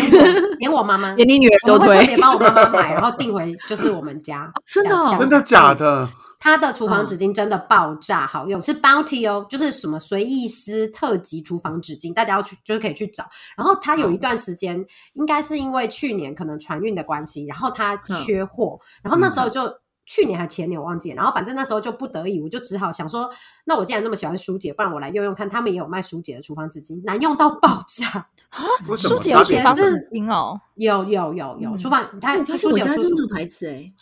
[0.60, 4.48] 连我妈妈， 连你女儿都推，特别帮我妈妈买，然后订回就是我们家。
[4.64, 5.18] 真的？
[5.18, 6.08] 真的假的？
[6.42, 13.24] 它的厨房纸巾真的爆炸好用，是 Bounty 哦，就是什么随意丝特级厨房纸巾，大家要去就是可以去找。
[13.54, 19.70] 然后它有一段时间，应该是因为去年可能船运的关系，然后它缺货，然后那时候就
[20.06, 23.30] 去年还前年我忘记，然后反正那时候就不得已，我就只好想说，
[23.66, 25.46] 那我既然这么喜欢舒洁，不然我来用用看。
[25.50, 28.64] 他们也有卖舒洁的厨房纸巾，难用到爆炸啊！
[28.96, 33.92] 舒洁厨房纸巾哦，有有有有厨房，它是我家就是牌子哎。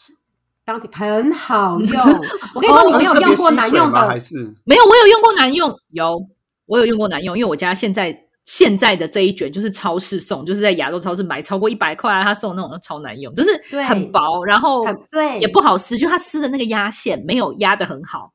[0.69, 2.03] 当体很好用，
[2.55, 4.85] 我跟你说，你没有用过难用的，还是没有？
[4.85, 6.21] 我有用过难用，有
[6.67, 18.31] 我有用过难用，因为我家现在现在的这一卷就是超市送，就是在亚洲超市买超过一百块，他送那种超难用，就是很薄，然后对也不好撕，就他撕的那个压线没有压的很好。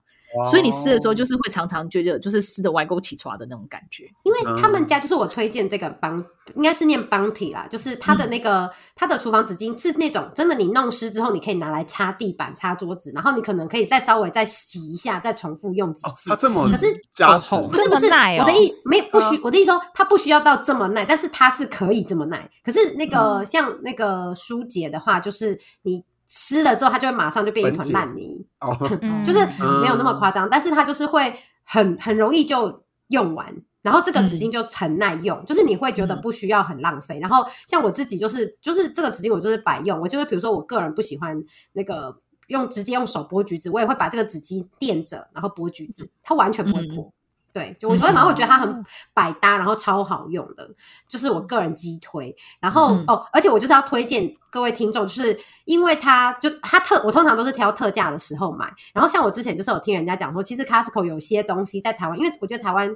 [0.50, 4.10] 所以你撕的时候，就是会常常觉得就是撕的歪勾起床的那种感觉。
[4.24, 6.24] 因为他们家就是我推荐这个邦，
[6.56, 16.30] 应该是念邦体啦，就是它的那个它的厨房纸巾是那种真的，你弄湿之后你可以拿来擦地板、擦桌子，然后你可能可以再稍微再洗一下，再重复用几次。
[16.30, 22.50] 它这么可是加厚，不是不是我的意没不需我的意思说它不需要到这么耐，但是它是可以这么耐。
[22.64, 26.04] 可是那个像那个舒洁的话，就是你。
[26.36, 28.44] 湿了之后，它就会马上就变一团烂泥，
[29.24, 29.38] 就是
[29.82, 31.32] 没有那么夸张，但是它就是会
[31.64, 37.20] 很很容易就用完，然后这个纸巾就很耐用，就是你会觉得不需要很浪费。
[37.20, 41.40] 然后像我自己就是就是这个纸巾我就是百用，我就是比如说我个人不喜欢
[41.74, 42.18] 那个
[42.48, 47.14] 用直接用手剥橘子，我也会把这个纸巾垫着，然后剥橘子，它完全不会破。
[47.54, 48.84] 对，就我觉得，然后我觉得它很
[49.14, 50.68] 百搭，然后超好用的，
[51.08, 52.36] 就是我个人激推。
[52.60, 58.74] 然后哦，而且我就是要推荐各位听众，就是因为它就它特，我通常都是挑特价的时候买。
[58.92, 62.90] 然后像我之前就是有听人家讲说，其实 Costco 有些东西在台湾，因为我觉得台湾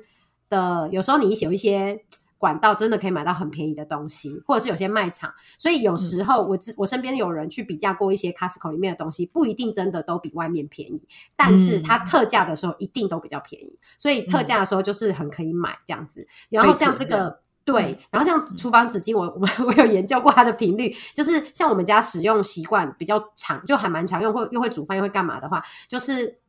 [0.49, 2.03] 的有时候你有一些
[2.37, 5.33] 管道真的可以买到很便宜的东西，或者是有些卖场。
[5.57, 11.01] 所以有时候我我身边有人去比价过一些 Costco 里面的东西，不一定真的都比外面便宜，
[11.35, 13.77] 但是它特价的时候一定都比较便宜。
[13.97, 16.27] 所以特价的时候就是很可以买这样子。
[16.49, 17.39] 然后像这个。
[17.67, 26.39] 对，然后像厨房纸巾，我我们 我有研究过它的频率，就是像我们家使用习惯比较长，就还蛮常用，会又会煮饭又会干嘛的话，就是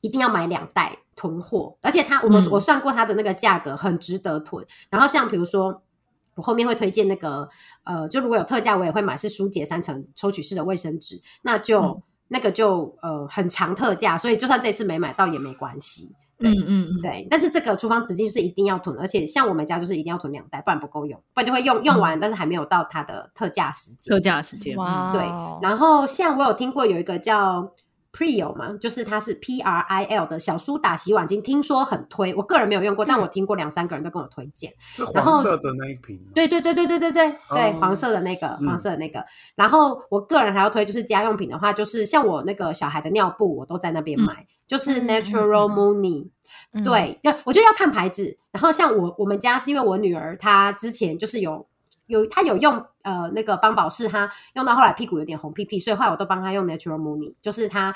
[0.00, 4.64] 一定要买两袋囤货，而且它我们我算过它的那个价格很值得囤。
[4.90, 5.82] 然后像比如说
[6.34, 7.48] 我后面会推荐那个
[7.84, 16.14] 呃，就如果有特价我也会买，是舒洁三层抽取式的卫生纸，那就那个就呃很长特价，所以就算这次没买到也没关系。
[16.40, 24.14] 嗯嗯嗯，对，但是这个厨房纸巾是一定要囤，而且像我们家就是一定要囤两袋，不然不够用，不然就会用用完，但是还没有到它的特价时间。
[24.14, 25.20] 特价时间，哇，对。
[25.60, 27.74] 然后像我有听过有一个叫
[28.18, 34.74] Pril 嘛，就是它是 P R I L 的小苏打洗碗巾，听说很推，我个人没有用过，但我听过两三个人都跟我推荐。
[34.80, 36.20] 是黄色的那一瓶。
[36.34, 39.24] 对对对对对对对对，黄色的那个，黄色的那个。
[39.54, 46.30] 然后我个人还要推，就是家用品的话，就是像我那个小孩的尿布，我都在那边买，就是 Natural Mooney。
[46.82, 48.36] 对，要我觉得要看牌子。
[48.50, 51.67] 然后像我我们家是因为我女儿她之前就是有
[52.08, 57.94] 有他有用呃那个邦宝适，他用到后来屁股有点红屁屁，所以后来我都帮他用 Natural Money，就是它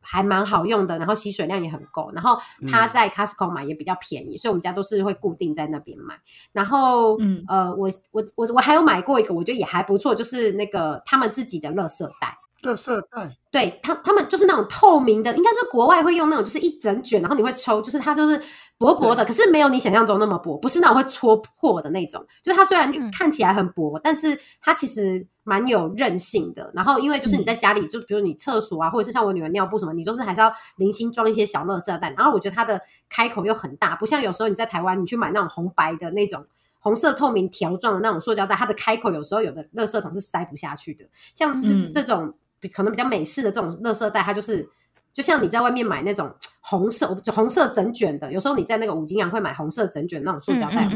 [0.00, 2.10] 还蛮好用的，然后吸水量也很够。
[2.12, 2.36] 然后
[2.68, 6.20] 他在 Costco 买也比较便宜，所以我们家都是会固定在那边买。
[6.52, 7.16] 然后
[7.48, 12.36] 呃，我我我我还有买过一个，我觉得也还不错，就是那个他们自己的垃圾袋。
[12.62, 18.40] 垃圾袋，对他，他们就是那种透明的，应该是国外会用那种，就是一整卷，然后你会抽，就是它就是
[18.78, 22.24] 薄薄的，可是没有你想象中那么薄，不是那种会戳破的那种。
[22.42, 26.72] 就是它虽然看起来很薄，但是它其实蛮有韧性的。
[26.74, 32.14] 然后因为就是你在家里，就比如你厕所啊，或者是像我女儿尿布什么，你都是还是要零星装一些小垃圾袋。
[32.16, 32.80] 然后我觉得它的
[33.10, 36.42] 开口又很大，不像有时候你在台湾你去买那种红白的那种
[36.78, 41.04] 红色透明条状的那种塑胶袋，它的开口有时候有的垃圾桶是塞不下去的。
[41.34, 42.32] 像这这种。
[42.68, 44.68] 可能比较美式的这种垃圾袋，它就是
[45.12, 50.88] 就像你在外面买那种红色红色整卷的，有时候你在那个五金行会买红色整卷那种塑胶袋，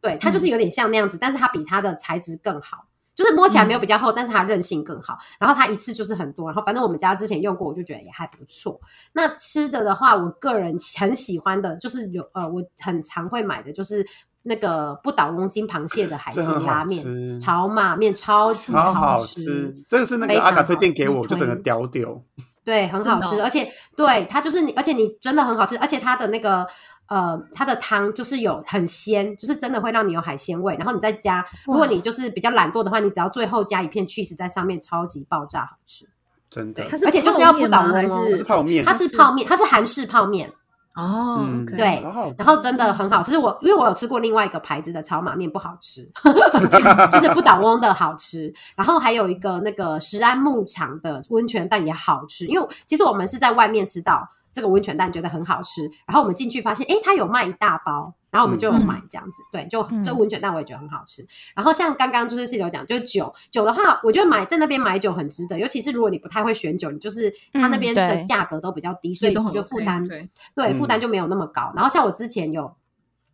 [0.00, 5.16] 对，它就是有点像那样子，但是它比它的材质更好，就是摸起来没有比较厚，但是它韧性更好。
[5.38, 8.80] 然后它一次就是很多，然后反正我们家之前用过，我就觉得也还不错。
[9.12, 14.06] 那吃的的话，我个人很喜欢的就是有呃，我很常会买的就是。
[14.44, 22.22] 那个不倒翁金螃蟹的海鲜拉面、炒马面超级好吃，这个是那个阿卡推荐给我，就整个屌屌。
[22.62, 26.66] 对，很好吃，而且对它就是你，而且你真的很好吃，而且它的那个
[27.08, 30.74] 呃，它的汤就是有很鲜，就是真的会让你有海鲜味。
[30.76, 36.08] 然后你再加，如果你就是比较懒惰的话，你只要最后加一片 cheese 在上面，超级爆炸好吃。
[36.48, 40.50] 真的，而且就是要不倒翁哦，是泡面，它是泡面，它是韩式泡面。
[40.94, 42.02] 哦，对，
[42.38, 43.36] 然后真的很好吃。
[43.36, 46.08] 我因为我有吃过另外一个牌子的炒马面，不好吃，
[47.12, 48.52] 就是不倒翁的好吃。
[48.76, 54.28] 然后还有一个那个石安牧场的温泉蛋也好吃，因为其实我们是在外面吃到。
[54.54, 59.42] 这个温泉蛋觉得很好吃，然后我们进去发现，哎，它有卖一大包，然后我们就有买这样子。
[59.50, 61.26] 对，就这温泉蛋我也觉得很好吃。
[61.56, 70.06] 然后像刚刚就是室友讲，就是酒酒的话，我觉得买在那边买酒很值得，尤其是如果你不太会选酒，你就是它那边的价格都比较低，所以就负担
[70.54, 71.72] 对负担就没有那么高。
[71.74, 72.72] 然后像我之前有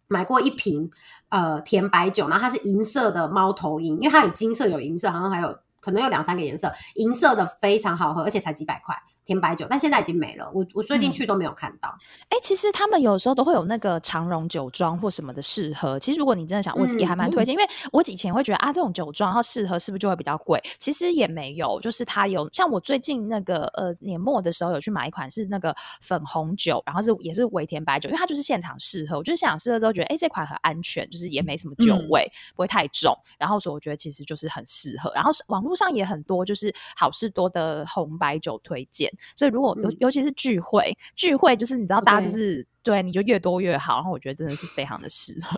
[0.08, 0.90] 买过一瓶
[1.28, 8.96] 呃甜白酒，然后它是银色的猫头鹰，因为它有金色有银色，好像还有可能有两三个颜色，银色的非常好喝，而且才几百块。
[9.30, 10.50] 甜白酒，但现在已经没了。
[10.52, 11.88] 我我最近去都没有看到。
[12.30, 15.96] 哎，其实他们有时候都会有那个长荣酒庄或什么的试喝。
[16.00, 20.60] 其实如果你真的想，我也还蛮推荐，因为我以前会觉得啊，这种酒庄然后试喝是不是就会比较贵？
[20.80, 29.16] 其实也没有，就是它有像我最近那个呃年末的时候有去买一款是那个粉红酒，然后是也是微甜白酒，因为它就是现场试喝。
[29.16, 33.16] 我就是现场试喝之后觉得，哎，这款很安全，就是也没什么酒味，不会太重。
[33.38, 35.12] 然后所以我觉得其实就是很适合。
[35.14, 39.08] 然后网络上也很多就是好事多的红白酒推荐。
[39.36, 43.96] 所以如果尤尤其是聚会，聚会就是你知道，大家就是对你就越多越好。
[43.96, 45.56] 然后我觉得真的是非常的适合，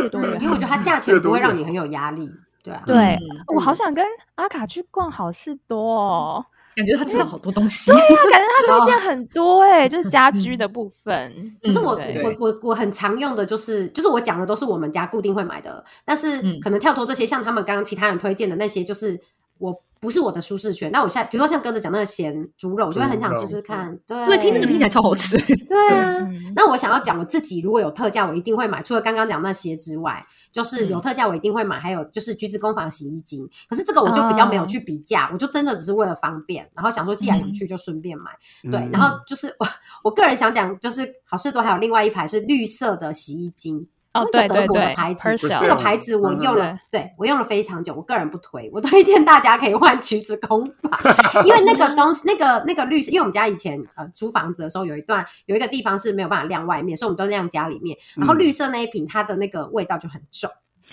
[0.00, 0.34] 越多越好。
[0.36, 2.30] 因为我觉得它价钱不会让你很有压力，
[2.62, 2.82] 对啊。
[2.86, 3.18] 对，
[3.54, 4.04] 我好想跟
[4.36, 7.90] 阿卡去逛好事多哦，感觉他知道好多东西。
[7.90, 11.56] 对呀，感觉他推荐很多哎，就是家居的部分。
[11.62, 11.90] 可是我
[12.22, 19.20] 我我我很常用的就是，就是我讲的都是我们家固定会买的，但是可能跳脱这些，像他们刚刚其他人推荐的那些，就是
[19.58, 19.82] 我。
[20.02, 20.90] 不是我的舒适圈。
[20.90, 23.96] 那我现在，比如说像鸽子讲那个咸猪肉，我就会很想吃吃看。
[24.04, 25.38] 对，因为听那个听起来超好吃。
[25.46, 26.28] 对啊。
[26.56, 28.82] 那我想要讲我自己，如果有特价，我一定会买。
[28.82, 31.78] 除了刚刚讲那些之外，就是有特价我一定会买。
[31.78, 38.32] 还有就是橘子工坊洗衣精，可是这个我就比较没有去比价，我就真的只是为了方便，然后想说既然有去就顺便买。
[38.72, 39.68] 对，然后就是我
[40.02, 43.86] 我个人想讲，就是好事多还有另外一排是绿色的洗衣精。
[44.14, 51.00] 哦，对对对国的牌子，Persil 那个牌子我用了嗯，对我用了非常久，我个人不推，我推荐大家可以换橘子工法，
[51.44, 58.38] 因为那个东西，那个那个绿色，因为我们家以前呃租房子的时候有一段有一个地方是没有办法晾外面，所以我们都晾家里面，然后嗯。
[58.38, 60.50] 绿色那一瓶它的那个味道就很重，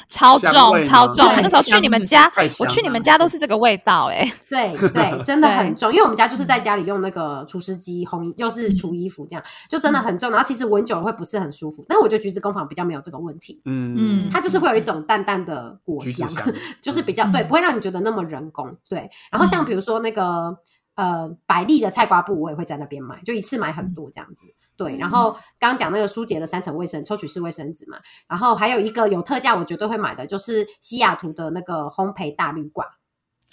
[0.08, 0.52] 超重
[0.86, 1.28] 超重。
[1.28, 4.32] 对那时候去你们家我去你们家都是这个味道哎。
[4.48, 10.30] 对对，真的 很重，因为我们家就是在家里用那个除湿机烘，又是除衣服这样，就真的很重。
[10.32, 18.76] 然后其实闻久了会不是很舒服，但我觉得橘子工坊比较没有这个问题，嗯嗯它就是会有一种淡淡的果香，香， 就是比较嗯对，不会让你觉得那么人工。
[18.88, 20.58] 对，然后像比如说那个
[20.96, 24.46] 呃百丽的菜瓜布，我也会在那边买，就一次买很多这样子。
[24.80, 27.98] 对，然后刚刚讲那个舒洁的三层卫生抽取式卫生纸嘛，
[28.30, 32.88] 然后还有一个有特价我绝对会买的，就是西雅图的那个烘焙大绿罐，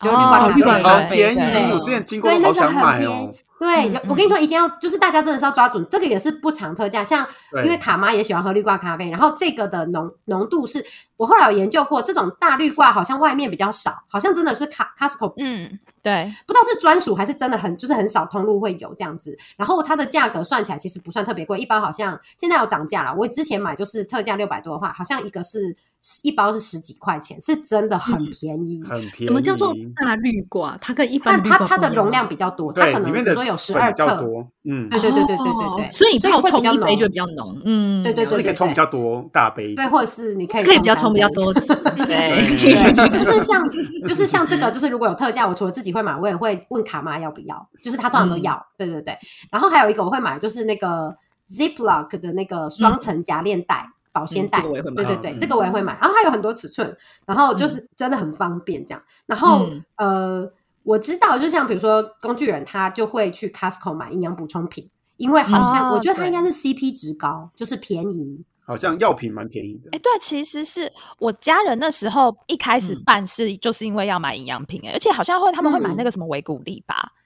[0.01, 0.63] 就是绿挂哦咖啡。
[0.63, 3.39] 绿好便宜对，我之前经过好个很想买哦便宜。。
[3.59, 7.03] 对，有我跟你说，一定要就是大家真的是要抓准，这个也是不常特价。
[7.03, 7.27] 像
[7.65, 10.85] 因为卡妈也喜欢喝绿挂咖啡，然后这个的浓浓度是
[11.17, 19.37] 我后来有研究过，这种大绿挂好像外面比较少，好像真的是卡 Costco 嗯，对，不知道是专属还是真的很就是很少通路会有这样子。
[19.57, 23.15] 然后它的价格算起来其实不算特别贵，一包好像现在有涨价了。
[23.15, 25.75] 我之前买就是特价六百多的话，好像一个是
[26.23, 28.83] 一包是十几块钱，是真的很便宜。
[28.83, 29.27] 很便宜。
[29.27, 30.77] 怎么叫做大绿瓜？
[30.81, 41.75] 它跟一它般它它的容量比较多，它对，可里面的能比如说有十二克，比较多，嗯，对对对对对对对哦所以你泡会比较冲一杯就比较浓，嗯，对对对你可以冲比较多大杯，对，或者是你可以可以比较冲比较多次，
[42.07, 42.07] 对。
[42.07, 49.19] 对，就是像就是像这个，就是如果有特价，我除了自己会买，我也会问卡妈要不要，就是他通常都要，对对对。
[49.51, 51.17] 然后还有一个我会买，就是那个
[51.51, 53.91] Ziploc 的那个双层夹链袋。
[54.17, 55.93] 保鲜袋，嗯这个我也会买对对对，嗯这个我也会买。
[56.01, 56.97] 然后它有很多尺寸，
[57.27, 59.03] 然后就是真的很方便这样。
[59.27, 60.53] 然后、嗯呃，
[60.85, 64.89] 我知道，就像比如说工具人，他就会去 Costco 买营养补充品，
[65.19, 68.43] 因为好像、哦我觉得它对应该是 CP 值高，就是便宜。
[68.69, 69.99] 好像药品蛮便宜的哎，。
[70.01, 77.26] 对，其实是我家人那时候一开始嗯办是就是因为要买营养品，哎，而且好像会他们会买嗯那个什么维骨力吧，嗯，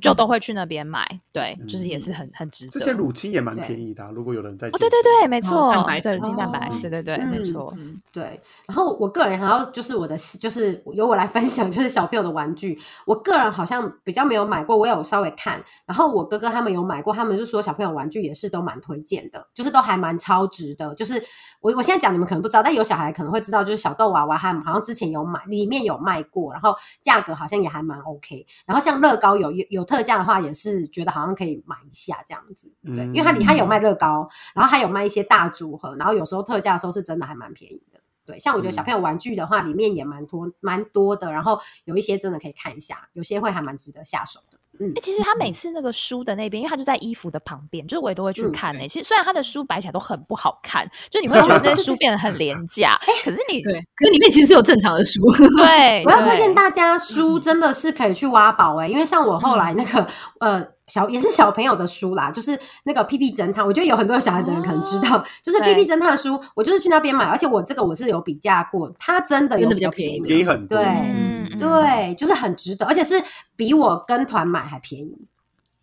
[0.00, 2.70] 就都会去那边买，对，就是嗯也是很很值得。
[2.70, 7.72] 这些乳清也蛮便宜的啊，如果有人在哦，对对对，没错，蛋白对，粉金蛋白对对，嗯没错。
[7.76, 20.94] 嗯对，然后我个人还要就是我的就是由我来分享，就是小朋友的玩具，我个人好像比较没有买过，我有稍微看，然后我哥哥他们有买过，他们就说小朋友玩具也是都蛮推荐的，就是都还蛮超值的。
[20.94, 21.22] 就是
[21.60, 28.44] 我我现在讲你们可能不知道，但有小孩可能会知道，就是小豆娃娃他们好像之前有买，里面有卖过，然后价格好像也还蛮 OK。
[28.66, 32.72] 然后像乐高有有有特价的话，也是觉得好像可以买一下这样子。
[32.84, 38.00] 对，因为它里它有卖乐高，然后还有卖一些大组合，然后有时候特价的时候是真的还蛮便宜的。
[38.24, 44.57] 对，像我觉得小朋友玩具的话，里面也蛮多蛮多的，然后有一些真的可以看一下，有些会还蛮值得下手的。
[44.80, 55.20] 嗯哎、，其实他每次那个书的那边，因为他就在衣服的旁边，就是我也都会去嗯看呢、其实虽然他的书摆起来都很不好看，就你会觉得那些书变得很 廉价，可是你对，可是里面其实是有正常的书，
[55.56, 56.54] 对， 我要推荐。
[56.54, 60.06] 大家书真的是可以去挖宝哎、因为像我后来那个、
[60.40, 70.78] 呃小也是小朋友的书啦，就是那个屁屁侦探，我觉得有很多小孩的人可能知道，就是屁屁侦探的书，我就是去那边买，而且我这个我是有比价过，它真的有真的比较较便便宜便宜很多。
[70.78, 73.22] 对对，就是很值得，而且是
[73.54, 75.28] 比我跟团买还便宜。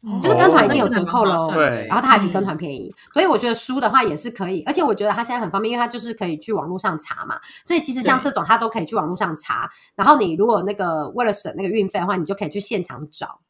[0.07, 13.44] 嗯就是跟团已经有折扣哦喽，对然后它还比跟团便宜，所以我觉得书的话也是可以，而且我觉得它现在很方便，因为它就是可以去网络上查嘛，所以其实像这种它都可以去网络上查，然后你如果那个为了省那个运费的话，你就可以去现场找，嗯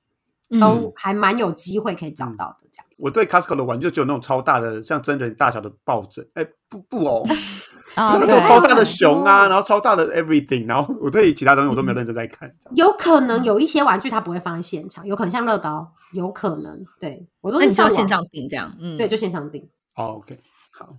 [0.60, 2.88] 都还蛮有机会可以找到的这样。
[2.98, 7.26] 我对 Costco 的玩具就有那种超大的，像真人大小的抱枕，哎，布布偶，
[7.96, 12.50] 啊很多对超大的熊啊，然后超大的 everything，然后我对其他东西我都没有认真在看。
[12.72, 19.68] 有可能有一些玩具它不会放在现场，有可能像乐高，有可能对我都那是上网你就要线上订这样，嗯，对，就线上订。
[19.96, 20.38] 哦，OK，
[20.72, 20.96] 好，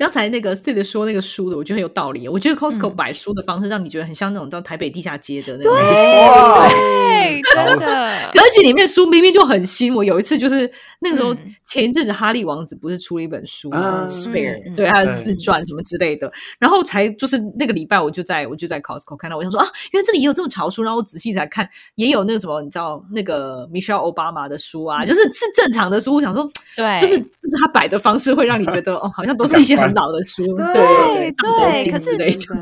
[0.00, 2.26] 刚才那个 Sid 说那个书的，我觉得很有道理。
[2.26, 5.74] 我觉得 Costco 嗯摆书的方式，让你觉得很像那种到台北地下街的那种。
[5.74, 9.94] 哇，对，真的，而且里面书明明就很新。
[9.94, 16.32] 我有一次就是那个时候嗯前一阵子哈利王子不是出了一本书吗啊？Spare，嗯对他的对自传什么之类的。
[16.58, 20.82] 然后才就是那个礼拜，我就在我就在 Costco 看到，我想说啊，原来这里也有这么潮书。
[20.82, 26.14] 然后我仔细才看，也有那个什么，你知道那个 Michelle Obama 的书啊，就是是正常的书。
[26.14, 32.16] 我想说，对，就是就是他摆的方式会让你觉得哦，好像都是一些很老的 书，对对对对可是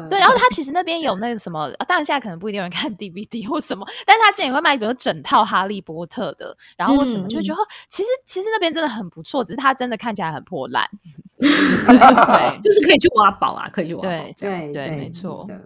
[0.08, 10.88] 对，然后他其实那边有那个什么，啊当然现在可能不一定有人看 DVD 或什么，但是他之前也会卖，比如整套哈利波特的，然后或什么，嗯就会觉得、哦其实其实那边真的很不错，只是它真的看起来很破烂。
[11.38, 14.34] 对就是可以去挖宝啊，可以去挖宝对。
[14.38, 15.60] 对对没错的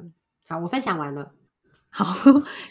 [0.49, 1.31] 好，我分享完了。
[1.91, 2.07] 好，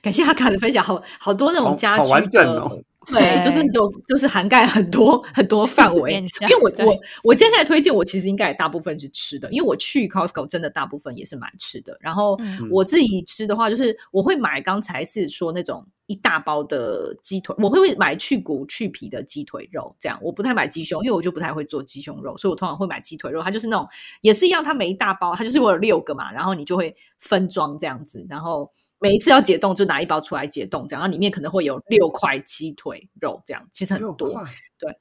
[0.01, 6.23] 感谢阿卡的分享，好好多那种好家好完居的整哦对，就是有就是涵盖很多很多范围。
[6.41, 11.97] 因为我我我接下来推荐，我其实应该也大部分是吃的，因为我去 Costco 真的大部分也是蛮吃的。
[11.99, 12.39] 然后
[12.69, 23.41] 我自己吃的话，就是我会买刚才是说那种一大包的鸡腿，我会买去骨去皮的鸡腿肉，这样我不太买鸡胸，因为我就不太会做鸡胸肉，所以我通常会买鸡腿肉。
[23.41, 23.87] 它就是那种
[24.21, 28.71] 也是一样，它每一大包，它就是我有六个嘛，然后你就会分装这样子，然后。
[29.01, 34.29] 每一次要解冻就拿一包出来解冻，这样，然后里面可能会有六块鸡腿肉，这样其实很多，
[34.77, 34.95] 对。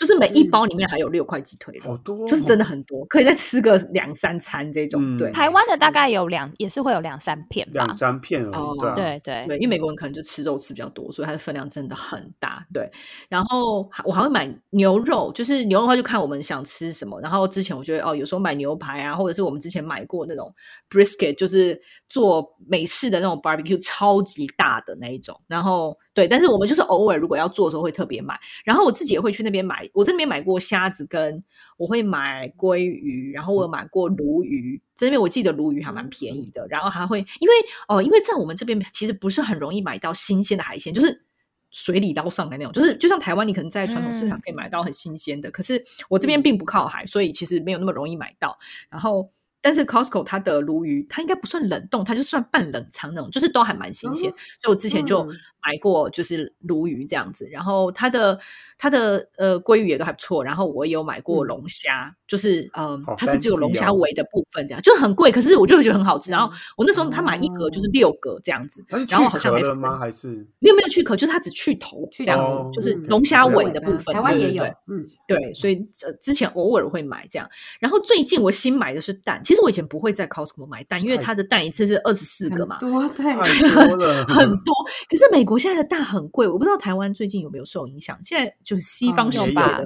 [0.00, 5.18] 就是每一包里面还有六块鸡腿肉，好多，就是真的很多，可以再吃个两三餐这种。
[5.18, 8.74] 对，台湾的大概有两，也是会有两三片吧，两三片哦。
[8.80, 12.66] 对对对，因为美国人可能就吃肉吃比较多，所以它的分量真的很大。
[12.72, 12.88] 对，
[13.28, 17.20] 然后我还会买牛肉，就是牛肉的话就看我们想吃什么。
[17.20, 20.50] 然后之前我觉得哦，有时候买牛排啊，或者是我们之前买过那种
[20.88, 21.78] brisket，就是
[22.08, 25.38] 做美式的那种 barbecue，超级大的那一种。
[25.46, 28.38] 然后对，但是我们就是偶尔如果要做的时候会特别买。
[28.62, 29.88] 然后我自己也会去那边买。
[29.94, 31.42] 我在那边买过虾子，跟
[31.78, 34.78] 我会买鲑鱼，然后我有买过鲈鱼。
[34.94, 37.54] 在那边我记得鲈鱼还蛮便宜的，然后还会因为
[37.88, 41.22] 哦，因为在我们这边其实不是很容易买到新鲜的海鲜，就是
[41.70, 48.58] 水里捞上来那种，就是就像台湾，你可能在传统市场可以买到很新鲜的，可是我这边并不靠海，所以其实没有那么容易买到。
[48.90, 49.30] 然后。
[49.62, 54.32] 但是 Costco 它的鲈鱼，它应该不算冷冻，它就算半冷藏那种，就是都还蛮新鲜。
[54.58, 55.22] 所以我之前就
[55.64, 57.48] 买过，就是鲈鱼这样子。
[57.50, 58.38] 然后它的
[58.78, 60.42] 它的呃鲑鱼也都还不错。
[60.44, 66.30] 然后我也有买过龙虾，就是嗯，它是只有龙虾尾的部分这样，就很贵，可是我就会觉得很好吃。
[66.30, 69.98] 然后我那时候他买一格就是六格这样子，然后好像没吗？
[69.98, 74.14] 还是没有没有去壳，就是它只去头这样子，就是龙虾尾的部分。
[74.14, 75.86] 台湾也有，嗯，对，所以
[76.20, 77.48] 之前偶尔会买这样。
[77.78, 79.40] 然后最近我新买的是蛋。
[79.44, 84.74] 其实我以前不会在 Costco 买蛋，因为它的蛋一次是二十四个嘛， 多对，很多。
[85.08, 88.18] 可是美国现在的蛋很贵，我不知道台湾最近有没有受影响。
[88.22, 89.80] 现在就是西方有吧，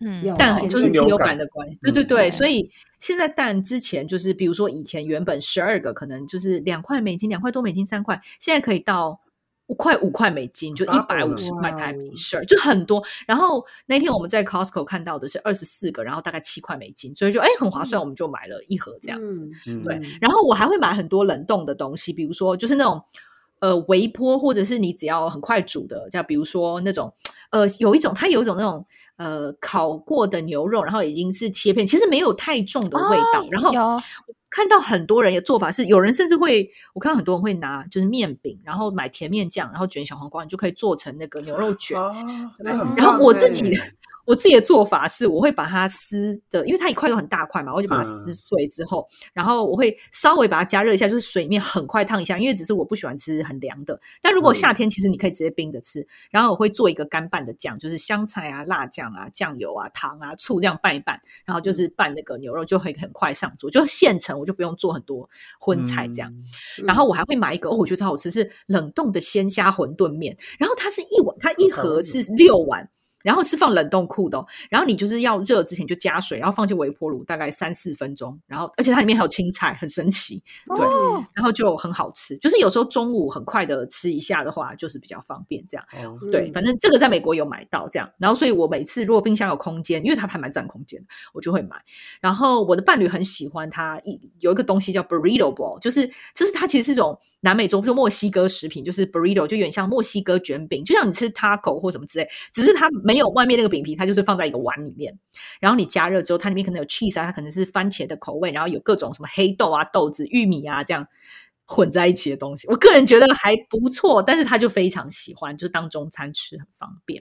[0.00, 2.30] 嗯，蛋就是禽流感的关系，对对对。
[2.30, 9.20] 所以现在蛋之前就是，比如说以前原本十二个可能就是两块美金，两块多美金，三块，现在可以到。
[9.66, 13.00] 五块五块美金，就一百五十块台币，是就很多。
[13.24, 19.48] 然后那天我们在 Costco 看到的是二十四个，然后大概七块美金，所以就哎很划算，我们就买了一盒这样子。
[19.84, 23.00] 对，然后我还会买很多冷冻的东西，比如说就是那种
[23.60, 27.14] 呃微波，或者是你只要很快煮的，像比如说那种
[27.50, 28.84] 呃有一种它有一种那种
[29.16, 34.02] 呃烤过的牛肉，然后已经是切片，其实没有太重的味道，然后。
[34.52, 41.96] 看到很多人的做法是，有人甚至会，我看到很多人会拿就是面饼，然后买甜面酱，然后卷小黄瓜，你就可以做成那个牛肉卷。
[42.96, 43.72] 然后我自己。
[44.30, 54.00] 我自己的做法是，我会把它撕的，因为它一块都很大块嘛，我就把它撕碎之后，然后我会稍微把它加热一下，就是水面很快烫一下，因为只是我不喜欢吃很凉的。
[54.22, 56.06] 但如果夏天，其实你可以直接冰着吃。
[56.30, 65.28] 然后我会做一个干拌的酱，就是香菜啊、辣酱啊、酱油啊、糖啊、醋这样拌一拌，然后就是拌那个牛肉，就会很快上桌，就现成，我就不用做很多
[65.58, 66.32] 荤菜这样。
[66.84, 72.88] 然后我还会买一个，哦，我觉得超好吃，是冷冻的鲜虾馄饨面，然后它是一碗，它一盒是六碗。
[73.22, 80.42] 然后是放冷冻库的，然后你就是要热之前就加水，然后放进微波炉大概三四分钟，然后而且它里面还有青菜，很神奇，
[80.76, 80.86] 对，
[81.34, 82.36] 然后就很好吃。
[82.38, 85.86] 就是有时候中午很快的吃一下的话，就是比较方便这样。
[86.30, 91.04] 对，反正这个在美国有买到这样，然后所以我每次如果冰箱有空间，因为它还蛮占空间，
[91.34, 91.76] 我就会买。
[92.20, 102.88] 然后我的伴侣很喜欢它一有一个东西叫 burrito ball，就是就是它其实是一种南美洲就墨西哥食品，就是 burrito 就有点像墨西哥卷饼，就像你吃 taco 或什么之类，只是它。
[103.10, 105.18] 没有外面那个饼皮，它就是放在一个碗里面，
[105.60, 111.04] 然后你加热之后，它里面可能有 cheese 啊，它可能是番茄的口味，然后有各种什么黑豆啊、豆子、玉米啊这样
[111.66, 112.68] 混在一起的东西。
[112.68, 117.20] 我个人觉得还不错，但是他就非常喜欢，就是当中餐吃很方便。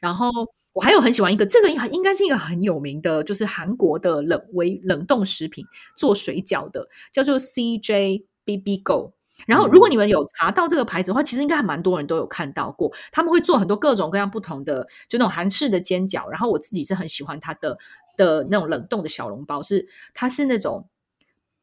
[0.00, 0.30] 然后
[0.74, 5.64] 我还有很喜欢一个，这个应应该是一个很有名的，就是韩国的冷微冷冻食品
[5.96, 9.14] 做水饺的，叫做 CJ BB Go。
[9.46, 12.92] 然后，如果你们有查到这个牌子的话，其实应该还蛮多人都有看到过。
[13.10, 16.28] 他们会做很多各种各样不同的，就那种韩式的煎饺。
[16.28, 17.78] 然后我自己是很喜欢它的
[18.16, 20.86] 的那种冷冻的小笼包，是它是那种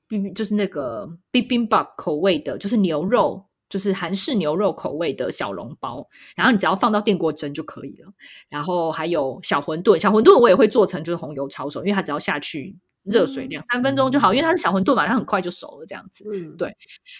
[0.07, 6.07] 冰，就是那个 bibimbap 口味的，就是牛肉，就是韩式牛肉口味的小笼包。
[6.35, 8.11] 然后你只要放到电锅蒸就可以了。
[8.49, 12.77] 然后还有小馄饨，小馄饨我也会做成就是红油抄手，因为它只要下去。
[13.09, 16.23] 热水两三分钟就好，因为它是小馄饨嘛，它很快就熟了，这样子。
[16.31, 16.75] 嗯，对，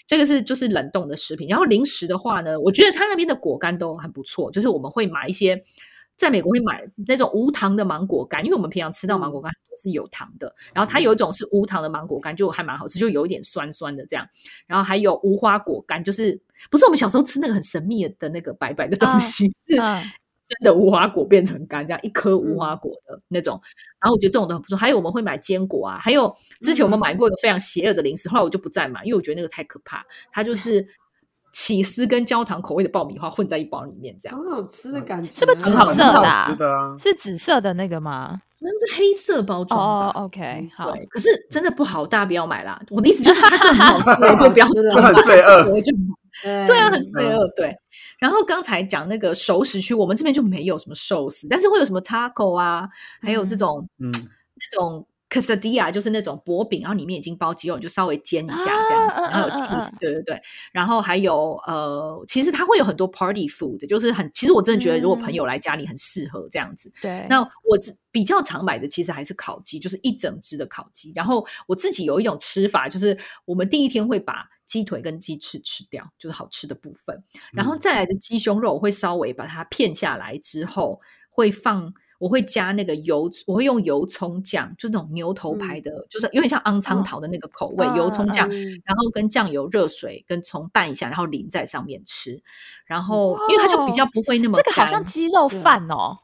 [0.06, 1.48] 这个是就是冷冻的食品。
[1.48, 5.62] 然后零食的话呢，我觉得它那边的果干都很不错，就是我们会买一些，
[6.16, 14.26] 在美国会买那种无糖的芒果干，因为我们平常吃到芒果干都是有糖的，然后它有一种是无糖的芒果干，就还蛮好吃，就有一点酸酸的这样。
[14.66, 19.76] 然后还有无花果干，就是不是我们小时候吃那个很神秘的那个白白的东西，是
[20.50, 23.60] 真的无花果变成干，这样一颗无花果的那种。
[24.00, 24.76] 然后我觉得这种都很不错。
[24.76, 30.04] 还有我们会买坚果啊，还有之前我们买过一个非常邪恶的零食，后来我就不再买，因为我觉得那个太可怕。
[30.32, 30.84] 它就是
[31.52, 36.56] 起司跟焦糖口味的爆米花混在一包里面，这样很好吃的感觉，是不是紫好色的、好啊吃？
[36.56, 38.40] 的啊，是紫色的那个吗？
[38.62, 40.20] 那是黑色包装哦吧。
[40.24, 42.78] ，OK，好，可是真的不好，大家不要买啦。
[42.90, 45.64] 我的意思就是它真的很好吃， 就不要吃了很罪恶。
[45.64, 45.92] 对就
[46.44, 47.48] 对对啊，很罪恶。
[47.56, 47.74] 对，
[48.18, 52.86] 然后刚才讲那个熟食区，我们这边就没有什么寿司，但是会有什么 taco 啊，
[53.22, 60.40] 还有这种嗯，那种 quesadilla，就是那种薄饼，然后里面已经包鸡肉，你就稍微煎一下这样子，啊然后有 cheese，对对对，
[60.72, 66.92] 然后还有呃，其实它会有很多 party food，就是很，其实我真的觉得如果朋友来家里很适合这样子。
[67.00, 71.12] 对，那我只比较常买的其实还是烤鸡，就是一整只的烤鸡。
[71.14, 77.16] 然后我自己有一种吃法，就是我们第一天会把鸡腿跟鸡翅吃掉，就是好吃的部分。
[77.52, 81.00] 然后再来的鸡胸肉，我会稍微把它片下来之后，
[81.30, 81.94] 会放。
[82.20, 88.82] 我会加那个油，我会用油葱酱，就是那种牛头牌的，就是有点像昂苍桃的那个口味，嗯油葱酱，嗯。
[88.84, 92.42] 然后跟酱油、热水跟葱拌一下，然后淋在上面吃。
[92.84, 96.18] 然后因为它就比较不会那么这个好像鸡肉饭哦，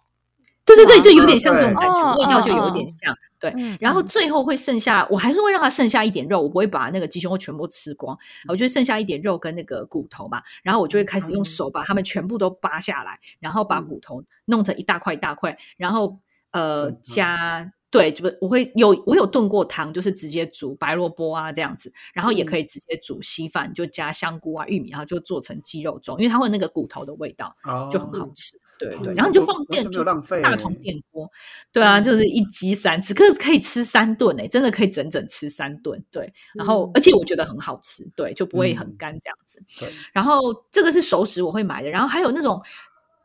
[0.67, 3.17] 对对对，就有点像这种感觉，哦味道就有哦点像。
[3.39, 16.19] 对，嗯然后嗯最后会剩下，我还是会让它剩下一点肉，我不会把那个鸡胸肉全部吃光，我就会剩下一点肉跟那个骨头嘛，然后我就会开始用手把它们全部都扒下来，然后把嗯骨头弄成一大块一大块，然后
[16.51, 17.73] 呃嗯加。
[17.89, 28.61] 对，就是我会有我有炖过汤，就是直接煮白萝卜啊这样子，然后也可以直接煮稀饭，就加香菇啊、玉米，然后就做成鸡肉粥，因为它会那个骨头的味道，哦就很好吃。
[28.79, 31.31] 对对，嗯然后你就放电就浪费大铜电锅，
[31.73, 36.03] 对啊，就是一鸡三吃，可是可以吃三顿哎，真的可以整整吃三顿。
[36.11, 36.91] 对，然后嗯。
[36.95, 38.97] 而且我觉得很好吃，对，就不会很嗯。
[38.97, 39.63] 干这样子。
[39.79, 42.61] 对，然后这个是熟食我会买的，然后还有那种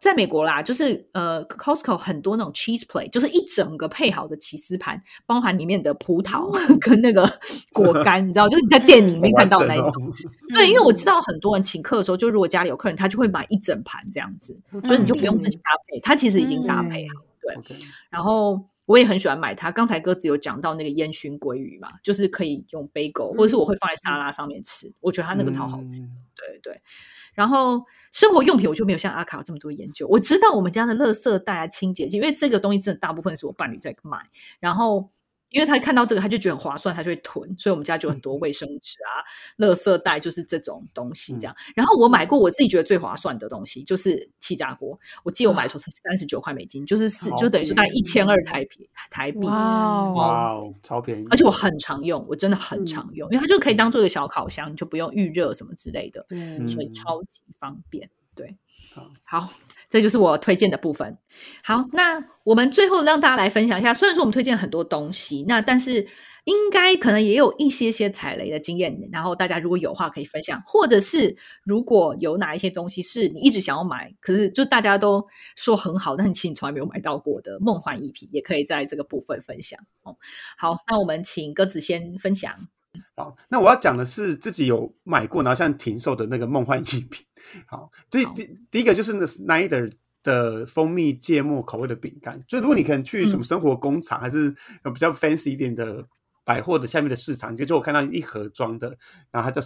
[0.01, 7.23] 在美国啦，就是呃，Costco 很多那种 cheese plate，就是一整个配好的起司盘，包含里面的葡萄跟那个
[7.71, 10.11] 果 干，你知道，就是你在电影里面看到那一种。
[10.55, 17.21] 对，因为我嗯知道很多人请客的时候，就如果家里有客人，他就会买一整盘这样子，所以你就不用自己搭配，他其实已经搭配好。
[17.41, 17.75] 对
[18.09, 19.71] 然后我也很喜欢买它。
[19.71, 26.01] 刚才鸽子有讲到那个烟熏鲑鱼嘛，就是可以用 bagel，或者是我会放在沙拉上面吃，我觉得它那个超好吃。
[26.01, 26.81] 嗯对对。
[27.33, 34.19] 然后生活用品我就没有像阿卡这么多研究，我知道我们家的垃圾袋啊、清洁剂，因为这个东西真的大部分是我伴侣在买，
[34.59, 35.09] 然后。
[35.51, 39.21] 因为他看到这个，他就觉得很划算，他就会囤，所以我们家就很多卫生纸啊、
[39.57, 41.55] 垃圾袋，就是这种东西这样。
[41.75, 44.97] 然后我买过我自己觉得最划算的东西，就是气炸锅。
[45.23, 49.39] 我记得我买的时候才三十九块美金，就是是就等于说大概一千二台币台币。
[49.39, 51.27] 哇哦，哇哦，超便宜！
[51.29, 58.09] 而且我很常用，我真的很常用，因为它就可以当做一个小烤箱，你就不用预热什么之类的，对，所以嗯超级方便。
[58.33, 58.55] 对
[58.95, 59.53] 好，好，
[59.91, 61.17] 这就是我推荐的部分。
[61.63, 66.07] 好，那我们最后让大家来分享一下，虽然说我们推荐很多东西，那但是
[66.45, 71.35] 应该可能也有一些些踩雷的经验，然后大家如果有话可以分享，或者是
[71.65, 75.27] 如果有哪一些东西是你一直想要买，可是就大家都
[75.57, 80.15] 说很好，但其实你从来没有买到过的梦幻一品，也可以在这个部分分享哦。
[80.57, 82.51] 好，那我们请鸽子先分享。
[83.15, 87.25] 好，那我要讲的是自己有买过，然后现在停售的那个梦幻一品。
[87.65, 88.33] 好，第好。
[88.33, 89.91] 第第一个就是那 Snyder
[90.23, 94.53] 的蜂蜜芥末口味的饼干，就如果你可能去什么生活工厂，还是
[94.85, 96.05] 有比较 fancy 一点的
[96.43, 98.97] 百货的下面的市场，就就我看到一盒装的，
[99.31, 99.61] 然后它叫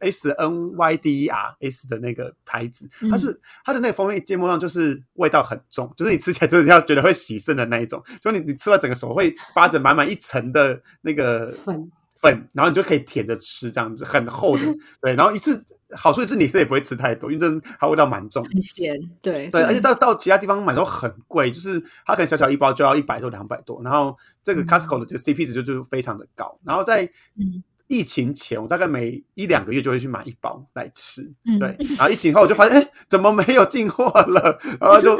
[0.00, 11.90] S N Y D E R S 的那个牌子，它是它的那个蜂蜜芥末上就是味道很重，就是你吃起来就是要觉得会洗肾的那一种，就你你吃完整个手会扒着满满一层的那个粉
[12.24, 14.62] 粉，然后你就可以舔着吃，这样子很厚的，
[15.00, 15.64] 对，然后一次
[15.96, 18.42] 好处是你是也不会吃太多，因为真的它味道蛮重。
[18.42, 26.58] 很咸，对对，而且到到其他地方买都很贵，就是它可能小小一包就要一百多、两百多，然后这个嗯 Costco 的这个 CP 值就就非常的高。
[26.64, 27.04] 然后在
[27.36, 31.76] 嗯疫情前，我大概每一两个月就会去买一包来吃，嗯对。
[31.98, 34.58] 然后疫情后我就发现，哎，怎么没有进货了？
[34.80, 35.16] 然后哦，就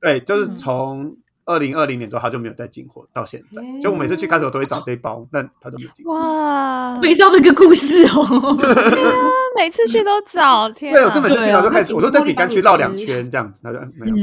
[0.00, 1.16] 对，就是嗯从
[1.48, 3.62] 二零二零年之后，他就没有再进货，到现在。
[3.62, 6.04] 诶就我每次去 Costco 都会找这一包，但他都没有进。
[6.06, 8.56] 哇我，也知道那个故事哦。
[9.56, 14.14] 每次去都找，天对，我哪这每次去对啊然后就开始，我就在饼干区绕两圈这样子，他就没有。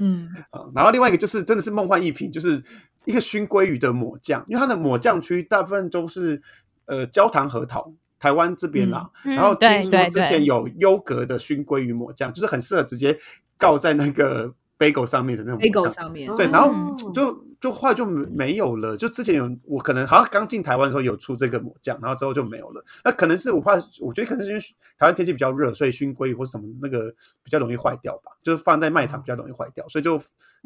[0.00, 0.28] 嗯
[0.74, 2.60] 然后另外一个就是真的是梦幻一品，就是
[3.04, 6.40] 一个熏鲑鱼的抹酱，因为它的抹酱区大部分都是
[6.86, 9.10] 呃焦糖核桃，台湾这边啦。
[9.24, 13.16] 嗯然后对听说之前有优格的熏鲑鱼抹酱，就是很适合直接
[13.58, 18.96] 告在那个 bagel 上面的那种 bagel 上面，对，然后哦就就后来就没没有了。
[18.96, 22.82] 就之前有我可能好像刚进台湾的时候有出这个抹酱，然后之后就没有了。
[23.04, 24.60] 那可能是我怕，我觉得可能是因为
[24.98, 30.16] 台湾天气比较热，所以熏鲑或者什么那个比较容易坏掉吧，就是放在卖场比较容易坏掉，所以就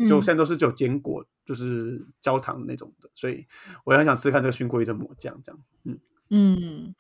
[0.09, 3.11] 就嗯现在都是只有坚果，就是焦糖那种的。
[3.17, 3.45] 所以
[3.83, 5.61] 我也很想吃看这个熏鲑的抹酱，这样。
[5.83, 5.99] 嗯，
[6.31, 6.95] 嗯，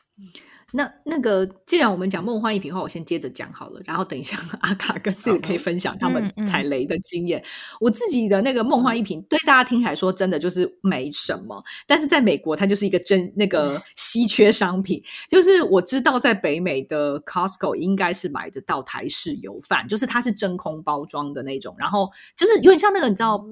[0.72, 5.96] 那那个，既然我们讲梦幻一品的话，我先接着讲好了，然后等一下阿卡跟 C 可以分享。
[5.98, 6.64] 他们踩。
[6.64, 7.44] 雷的经验。
[7.78, 15.02] 我自己的那个梦幻一品，对大家听起来说真的就是没什么，但是在美国它就是一个真那个稀缺商品。
[15.28, 23.44] 就是我知道在北美的 Costco 应该是买得到台式油饭，就是它是真空包装的那种，然后就是有点像那个你知道。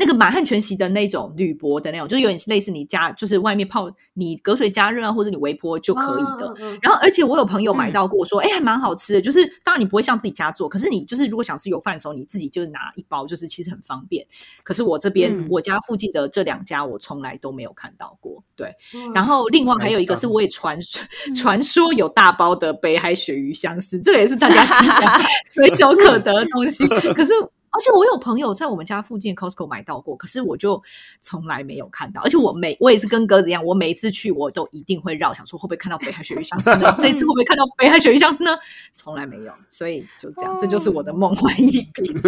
[0.00, 6.54] 那个满汉全席的那种铝箔的那种，就是有点类似你加，就是外面泡你隔水加热啊，或者你微波就可以的。
[6.80, 9.20] 然后，而且我有朋友买到过，说，哎、还蛮好吃的。
[9.20, 14.26] 就是当然你不会像自己家做，可是你就是如果想吃油饭的时候，你自己就是拿一包，就是其实很方便。
[14.64, 18.42] 可是我这边、嗯我家附近的这两家，我从来都没有看到过。
[18.56, 21.02] 对，嗯然后另外还有一个是我也传说
[21.34, 25.20] 传说有大包的北海鳕鱼相思，这个也是大家听起来
[25.54, 26.86] 随手可得的东西。
[27.12, 27.32] 可是，
[27.72, 30.82] 而且我有朋友在我们家附近 Costco 买到过，可是我就
[31.20, 32.20] 从来没有看到。
[32.22, 36.96] 而且我每我也是跟鸽子一样，我每一次去我都一定会绕，想说会不会看到北海鳕鱼相思呢？
[36.98, 38.50] 这一次会不会看到北海鳕鱼相思呢？
[38.94, 42.22] 从来没有，所以就这样，这就是我的梦幻一品。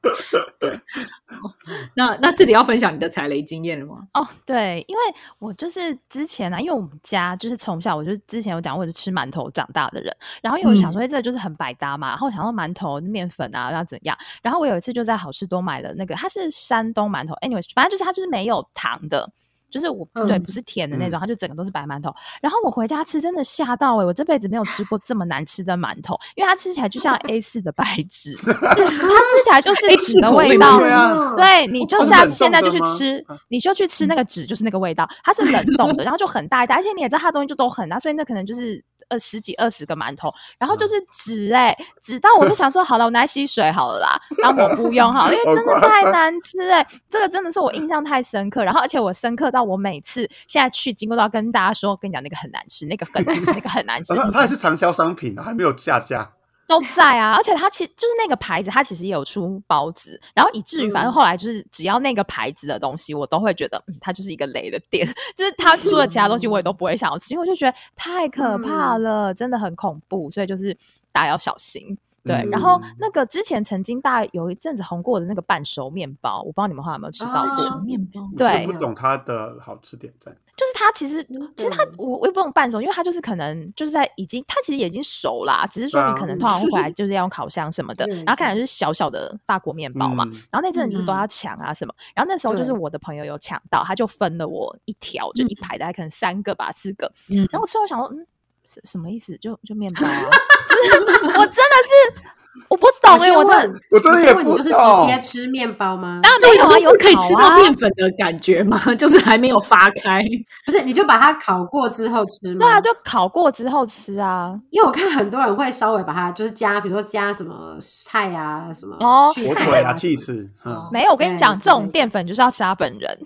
[0.60, 1.52] 对，哦
[1.94, 4.06] 那那是你要分享你的踩雷经验了吗？
[4.14, 5.02] 哦，对，因为
[5.38, 19.30] 我就是之前啊，因为我们家就是从小我就之前有讲，我是吃馒头长大的人，然后因为我想说，哎、这个就是很百搭嘛，然后我想到馒头面粉啊要怎样，然后我有一次就在好事多买了那个，它是山东馒头，anyways，反正就是它就是没有糖的。
[19.70, 22.14] 就是我对嗯不是甜的那种，它就整个都是白馒头。
[22.40, 30.78] 然后我回家吃，真的吓到哎、我这辈子没有吃过这么难吃的馒头，因为它吃起来就像 A 四的白纸， 它吃起来就是纸的味道。
[30.78, 54.58] 对啊对你就它是现在就去吃，你就去吃那个纸，就是那个味道，它是冷冻的，然后就很大一袋，而且你也知道它的东西就都很大，所以那可能就是呃十几二十个馒头，然后就是纸哎、纸到我就想说好了，我拿来吸水好了啦，然后抹布用好了，因为真的太难吃哎、这个真的是我印象太深刻，然后而且我深刻到我每次现在去经过都要跟大家说，跟你讲那个很难吃，那个很难吃，那个很难吃哦， 它它也是。
[54.58, 56.32] 畅销商品啊，还没有下架。
[56.68, 70.76] 都在啊，而且它其实就是那个牌子，它其实也有出包子，然后以至于反正后来就是只要那个牌子的东西，我都会觉得嗯，它就是一个雷的店， 就是它出了其他东西我也都不会想要吃，因为我就觉得太可怕了，真的很恐怖，所以就是
[71.10, 71.96] 大家要小心。
[72.24, 77.64] 对，嗯然后那个之前曾经大概有一阵子红过的那个半熟面包，我不知道你们后来有没有吃到过。
[77.64, 80.30] 哦面包对不懂它的好吃点在。
[80.58, 81.22] 就是它其实，
[81.56, 97.38] 其实它嗯我我也不懂半熟，因为它就是可能就是在已经它其实也已经熟啦，只是说你可能通常会回来 就是要用烤箱什么的，然后看起来就是小小的法国面包嘛，嗯然后那阵子就是都要抢啊什么，然后那时候就是我的朋友有抢到，他就分了我一条，就一排大概可能三个吧四个，嗯。
[97.52, 98.26] 然后我吃后想说，嗯，
[98.68, 99.36] 什什么意思？
[99.38, 100.30] 就就面包啊，
[100.68, 101.00] 就是
[101.38, 102.22] 我真的是
[102.68, 106.20] 我不懂哎、先我真我真的也不先问你就是直接吃面包吗？
[106.22, 108.78] 对，当然没有啊，有有时候是可以吃到烤啊面粉的感觉吗？
[108.98, 110.24] 就是还没有发开。
[110.66, 112.58] 不是，你就把它烤过之后吃吗？
[112.58, 114.52] 对啊，就烤过之后吃啊。
[114.70, 123.18] 因为我看很多人会稍微把它就是加，比如说加什么菜啊，什么哦火腿啊、啊气死，嗯，没有，我跟你讲，这种淀粉就是要吃它本人。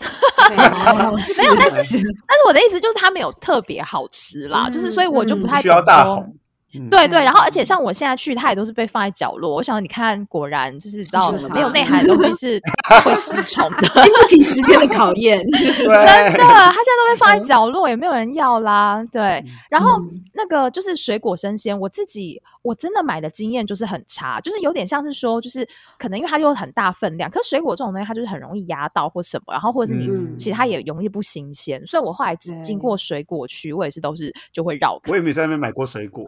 [0.51, 1.97] 没有，但是
[2.27, 6.35] 但是我的意思就是它没有特别好吃啦，就是所以我就不嗯太需要大红。
[6.75, 9.55] 嗯对对，嗯然后而且像我现在去，它也都是被放在角落。
[9.55, 12.63] 我想你看，果然就是知道是没有内涵的东西是
[13.05, 13.89] 会失宠的。
[14.03, 15.45] 经不起时间的考验。
[15.53, 19.05] 真的，它现在都被放在角落，也没有人要啦。
[19.11, 25.67] 对，然后嗯那个就是水果生鲜，我自己我真的买的经验就是很差，就是有点像是说，就是
[25.99, 36.27] 可能因为它有很大分量，可是水果这种东西它就是很容易压到或什么，然后或者是你、嗯其实它也容易不新鲜，所以我后来经对经过水果区，我也是都是就会绕开我也没有在那边买过水果，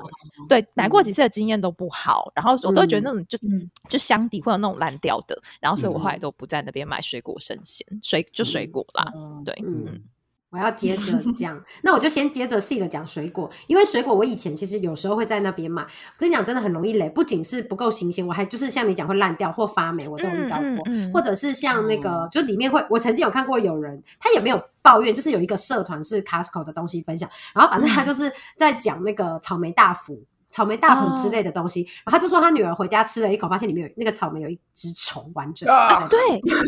[0.49, 1.15] 对，买过几。
[1.15, 3.71] 次的经验都不好，然后我都会觉得那种就、嗯。
[3.89, 6.21] 就箱底会有那种烂掉的，然后所以我后来嗯。
[6.21, 9.13] 都不在那边买水果生鲜，水就水果啦，
[9.45, 10.03] 对，嗯嗯，
[10.51, 21.53] 我要接着讲，那我就先接着细的讲水果，因为水果我以前其实有时候会在那边买，我跟你讲真的很容易累，不仅是不够新鲜，我还就是像你讲会烂掉或发霉，我都有遇到过，嗯嗯嗯或者是。
[21.55, 30.23] 像那个、就里面会，我曾经有看过有人他也没有抱怨，就是有一个社团是 Costco 的东西分享，然后反正他就是在讲那个草莓大福。
[30.51, 35.69] 草莓大福之类的东西，然后他就说他女儿回家吃了一口，发现里面有那个草莓有一只虫完整。
[35.69, 36.07] 啊。
[36.09, 36.17] 对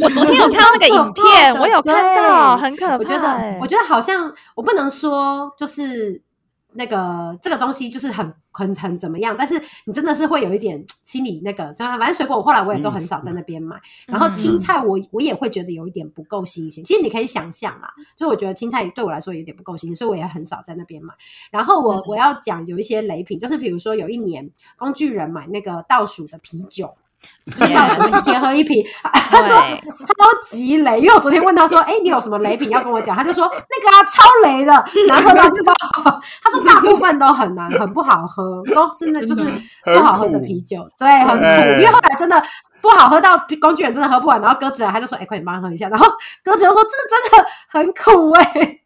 [0.03, 6.21] 我 昨天有看到那个影片，我有看到，很可怕、我觉得欸，我觉得好像我不能说就是
[6.77, 16.85] 那个这个东西就是很很很怎么样，但是你真的是会有一点心里那个，反正水果我后来我也都很少在那边买，然后青菜我我也会觉得有一点不够新鲜。
[16.85, 21.13] 其实你可以想象啊，就我觉得青菜对我来说有点不够新鲜，所以我也很少在那边买。
[21.51, 26.95] 然后我我要讲有一些雷品，就是比如说有一年工具人买那个倒数的啤酒。
[27.75, 34.73] 倒数一天喝一瓶， 他说超级雷，因为我昨天问他说：“哎，你有什么雷品要跟我讲？”他就说：“那个啊，超雷的，
[35.09, 39.45] 难喝到爆。”他说大部分都很难，很不好喝，都真的就是
[39.85, 41.81] 不好喝的啤酒，对，很苦。
[41.81, 42.43] 因为后来真的
[42.87, 46.07] 不好喝到工具人真的喝不完，然后鸽子来他就说：“哎，快点帮他喝一下。”然后
[46.43, 48.81] 鸽子又说：“这个真的很苦哎。”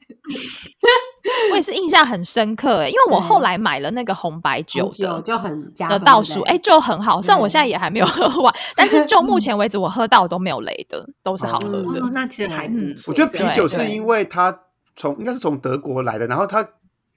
[1.50, 7.20] 我也是印象很深刻哎，因为我后来买了那个红白酒的，就很的倒数哎，就很好。
[7.20, 12.00] 虽然我现在也还没有喝完，但是就目前为止我喝到都没有雷的，都是好喝的。
[12.12, 13.12] 那其实还不错。
[13.12, 14.56] 我觉得啤酒是因为它
[14.96, 16.66] 从应该是从德国来的，然后它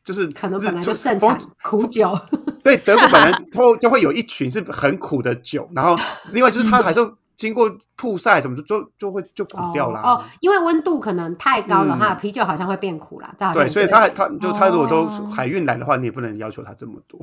[0.04, 2.18] 就是可能本来就盛产苦酒。
[2.64, 5.96] 对，德国本来就就会有一群是很苦的酒，然后
[6.32, 7.00] 另外就是它还是。
[7.36, 10.02] 经过曝晒，什么就就就会就苦掉啦？
[10.02, 13.36] 哦，因为温度可能太高了哈，啤酒好像会变苦啦。
[13.52, 17.20] 对，所以它它就它如果都海运来的话，你也不能要求它这么多，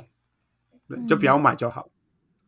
[0.88, 1.86] 对，就不要买就好。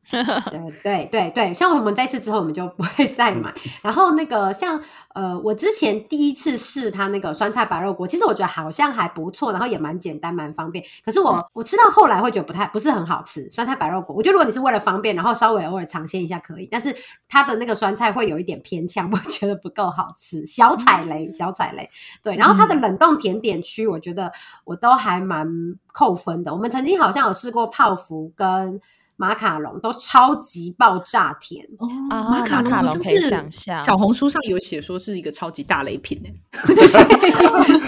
[0.11, 3.55] 对对对对，像我们这次之后，我们就不会再买。
[3.83, 4.83] 然后那个像
[5.15, 10.85] 呃，我之前第一次试它那个酸菜白肉锅，其实我觉得好像还不错，然后也蛮简单蛮方便。
[11.05, 13.49] 可是我我吃到后来会觉得不太不是很好吃。
[13.51, 16.95] 酸菜白肉锅，我觉得如果你是为了方便，然后稍微偶尔尝鲜一下可以，但是
[17.29, 21.89] 它的那个酸菜会有一点偏呛， 我觉得不够好吃，小踩雷，小踩雷。
[22.25, 24.33] 对，然后它的冷冻甜点区，我觉得
[24.65, 25.47] 我都还蛮
[25.93, 26.53] 扣分的。
[26.53, 28.81] 我们曾经好像有试过泡芙跟。
[29.23, 31.87] 马卡龙都超级爆炸甜哦！
[32.11, 36.29] 马卡龙可以想象，小红书上有写说是一个超级大雷品呢，
[36.75, 36.99] 就是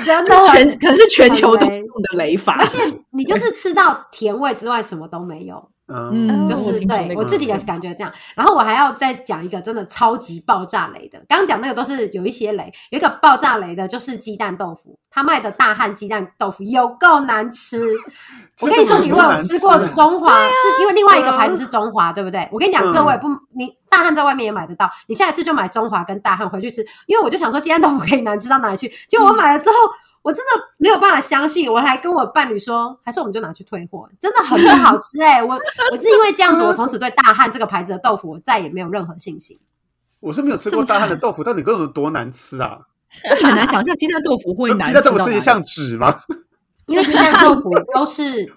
[0.05, 2.79] 真的全可能是全球都用的雷法，而且
[3.11, 5.71] 你就是吃到甜味之外什么都没有。
[5.87, 8.11] 嗯，就是对我自己的感觉这样。
[8.35, 11.23] 然后我还要再讲一个真的超级爆炸雷的。
[11.29, 14.99] 刚刚讲那个都是有一些雷，有一个爆炸雷的就是鸡蛋豆腐。
[15.11, 17.81] 他卖的大汉鸡蛋豆腐有够难吃。
[18.63, 22.49] 我跟你说，你如果有吃过中华，是因为另外一个牌子是中华，对不对？
[22.51, 24.91] 我跟你讲，各位不，你大汉在外面也买得到。
[25.07, 28.91] 你下一次就买中华跟大汉回去吃，因为我就想说鸡蛋豆腐可以难吃到哪里去。
[29.07, 29.77] 结果我买了之后。
[30.25, 35.45] 我真的没有办法相信，我还跟我伴侣说，还是我们就拿去退货，真的很不好吃哎！
[35.45, 35.55] 我
[35.93, 39.61] 我是因为这样子，我从此对大汉这个牌子的豆腐，我再也没有任何信心。
[40.21, 42.79] 我是没有吃过大汉的豆腐，到底各种多难吃啊！
[43.29, 46.21] 就很难想象鸡蛋豆腐会难，鸡蛋豆腐吃起像纸吗？
[46.87, 48.51] 因为鸡蛋豆腐都是。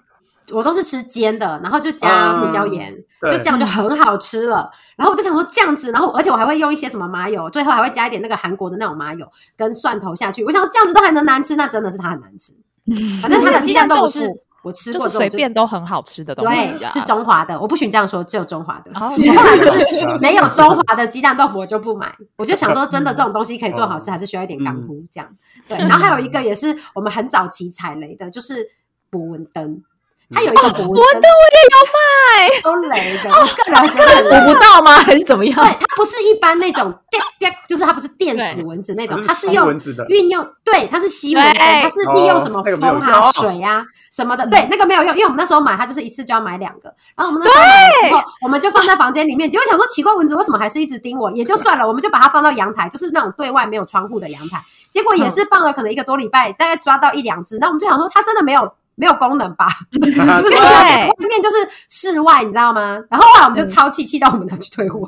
[0.52, 4.70] 我都是吃煎的，然后就加胡椒盐，就这样就很好吃了。
[4.96, 9.26] 然后我就想说这样子，然后而且我还会用一些什么麻油，最后还会加一点那个韩国的那种麻油
[9.56, 10.44] 跟蒜头下去。
[10.44, 12.52] 我想这样子都还能难吃，那真的是它很难吃。
[13.20, 14.26] 反正它的鸡蛋豆腐是
[14.62, 16.78] 我吃过，随便都很好吃的东西。
[16.78, 18.98] 对，是中华的，我不许这样说，只有中华的。
[18.98, 19.16] 后来
[19.58, 19.86] 就是
[20.20, 22.14] 没有中华的鸡蛋豆腐，我就不买。
[22.36, 25.28] 我就想说，真的这种东西可以做好吃，还是需要一点干糊这样。
[25.68, 28.66] 对，然后还有一个也是我们很早期踩雷的，就是
[29.10, 29.82] 博文灯。
[30.30, 34.98] 它有一个我的我也要卖，都雷的，个人觉得捕不到吗？
[34.98, 35.54] 还是怎么样？
[35.54, 39.72] 对，它不是一般那种电电，就是它不是电死蚊子那种，它是用
[40.08, 51.30] 运用，对，它是吸蚊子，它是利用什么风啊、水啊什么的，对，那个没有用，因为我们那时候买它就是一次就要买两个，然后我们那时候买之后，我们就放在房间里面，结果想说奇怪，蚊子为什么还是一直叮我？
[51.30, 54.62] 也就算了，我们就把它放到阳台，就是那种对外没有窗户的阳台，
[54.92, 58.70] 结果也是放了可能一个多礼拜，大概抓到一两只，那我们就想说它真的没有。
[58.98, 59.68] 没有功能吧？
[59.92, 61.56] 对，外面就是
[61.88, 62.98] 室外，你知道吗？
[63.08, 65.00] 然后后来我们就超气，气到我们拿去退货。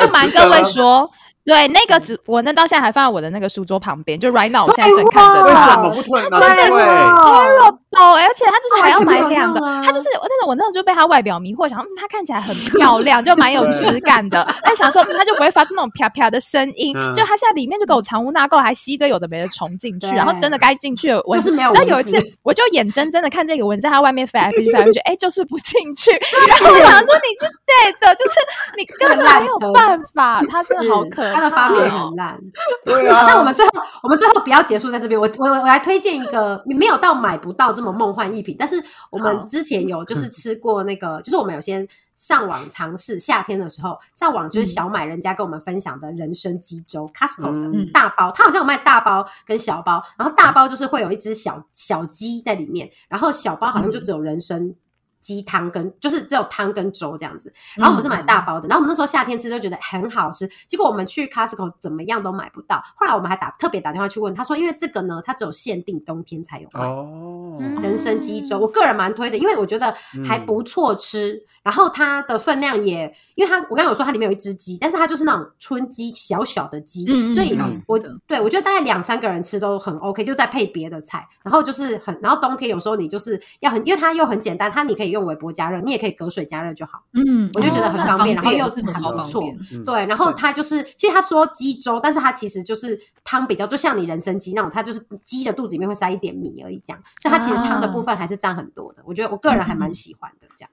[0.00, 1.10] 不瞒各位说。
[1.44, 5.46] 对，那个纸我那到现在还放在我的那个书桌旁边，就 right now 我现在正看着它。
[5.46, 6.38] 为什么不退呢？
[6.38, 7.78] 对，terrible！
[7.90, 14.46] 而且它就是还要买两个，它就是那种我那种就被它外表迷惑，想它看起来很漂亮，就蛮有质感的。
[14.62, 21.50] 但想说它就不会发出那种啪啪的声音，就它现在里面就给我藏污纳垢，还吸一堆有的没的虫进去，然后真的该进去的蚊子。
[21.54, 22.12] 然后有一次
[22.42, 26.10] 我就眼睁睁的看这个蚊子在它外面飞来飞去，飞来飞去， 哎，就是不进去。
[26.46, 28.34] 然后我想说你去对的，就是
[28.76, 32.38] 你根本没有办法，它真的好可他的发明很烂，
[32.84, 33.26] 对啊。
[33.30, 35.18] 那我们最后，我们最后不要结束在这边。
[35.18, 41.86] 我我我来推荐一个，你没有到买不到这么梦幻一品，但是我们之前有就是吃过那个，就是我们有先
[42.16, 54.74] 上网尝试，夏天的时候上网就是小买人家跟我们分享的人参鸡粥，Costco 的大包，它好像有卖大包跟小包，然后大包就是会有一只小小鸡在里面，然后小包好像就只有人参。
[55.20, 66.80] 鸡汤跟就是只有汤跟粥这样子，然后我们是买大包的，然后我们那时候夏天吃就觉得很好吃，结果我们去 Costco 怎么样都买不到，后来我们还打特别打电话去问，他说因为这个呢，它只有限定冬天才有卖。
[66.80, 69.94] 哦，人参鸡粥，我个人蛮推的，因为我觉得
[70.26, 71.44] 还不错吃。
[71.68, 77.04] 然后它的分量也，因为它我刚刚有说它里面有一只鸡，但是它就是那种春鸡，小小的鸡，
[77.34, 77.54] 所以
[77.86, 81.28] 我对我觉得大概两三个人吃都很 OK，就再配别的菜。
[81.42, 87.02] 然后就是很，然后冬天有时候你就是要很，因为它又很简单，它你可以用微波加热，你也可以隔水加热就好。
[87.12, 89.44] 嗯，我就觉得很方便，然后又很不错。
[89.84, 99.02] 对，然后它就是其实他说鸡粥，但是它其实就是汤比较，就像你人参鸡那种，它就是鸡的肚子里面会塞一点米而已，这样，所以它其实汤的部分还是占很多的。
[99.04, 100.70] 我觉得我个人还蛮喜欢的，这样。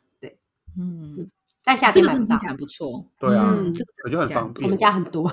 [0.78, 1.30] 嗯，
[1.64, 3.06] 在夏天买听起来不错。
[3.20, 3.56] 对啊，
[4.04, 4.66] 我觉得很方便。
[4.66, 5.32] 我们家很多。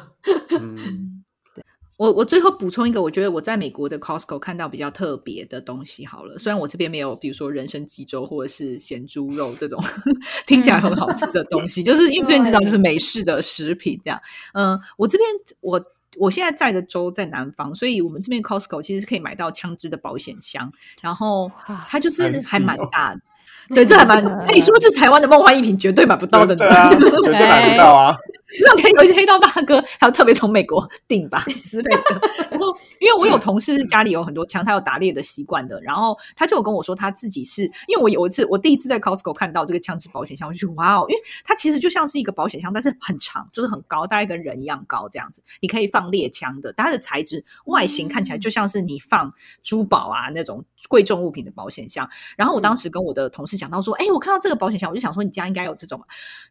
[0.58, 1.22] 嗯，
[1.54, 1.62] 对
[1.98, 6.04] 我我最后补充一个，我觉得我在美国的 Costco 看到比较特别的东西。
[6.04, 9.78] 好了，虽然我这边没有，比如说人参鸡粥或者是咸猪肉这种
[10.46, 14.20] 听起来很好吃的东西，就是因为这边至少就是美式的食品这样。
[14.54, 15.28] 嗯，我这边
[15.60, 15.84] 我
[16.16, 21.50] 我现在在的州在南方，所以我们这边 Costco 其实是可以买到枪支的保险箱，然后
[21.88, 23.20] 它就是还蛮大的。
[23.68, 26.54] 对，这还蛮可以说是台湾的梦幻一品，绝对买不到的。
[26.54, 28.16] 对啊，绝对买不到啊。
[28.64, 32.20] 像可能有一些黑道大哥，还有特别从美国订吧 之类的。
[32.50, 35.80] 然后，因为我有同事是家里有很多枪，他有打猎的习惯的。
[35.80, 45.42] 然后他就有跟我说，他自己是因为我有一次，我第一次在 Costco 看到这个枪支保险箱，我就哇哦，因为它其实就像是一个保险箱，但是很长，就是很高，大概跟人一样高这样子。
[45.60, 49.32] 你可以放猎枪的，它的材质外形看起来就像是你放
[49.62, 52.06] 珠宝啊那种贵重物品的保险箱。
[52.36, 55.98] 然后我当时跟我的同事讲到说，哎，我看到这个保险箱，我就想说你家应该有这种。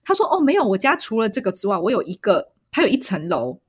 [0.04, 1.91] 他说，哦，没有，我家除了这个之外，我。
[1.92, 3.60] 有一个，它有一层楼，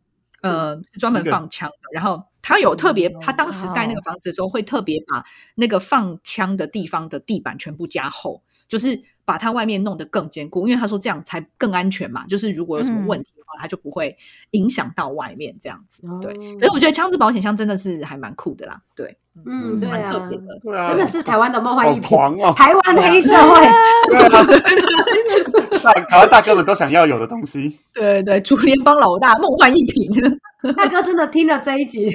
[0.42, 1.76] 呃，是专门放枪的。
[1.92, 10.66] 然后他有特别，他当时盖那个房子的时候，会特别把那个放枪的地方的地板全部加厚，就是把它外面弄得更坚固。
[10.66, 12.26] 因为他说这样才更安全嘛。
[12.26, 14.16] 就是如果有什么问题的话，它就不会
[14.52, 16.02] 影响到外面这样子。
[16.20, 18.80] 对，所以我觉得枪支保险箱真的是还蛮酷的啦。
[18.96, 23.68] 对，嗯，对啊，特别的，真的是台湾的梦幻一品哦，台湾黑社会。
[25.82, 30.10] 大台湾大哥们都想要有的东西，对 对，竹联帮老大梦幻一品，
[30.76, 32.08] 大哥真的听了这一集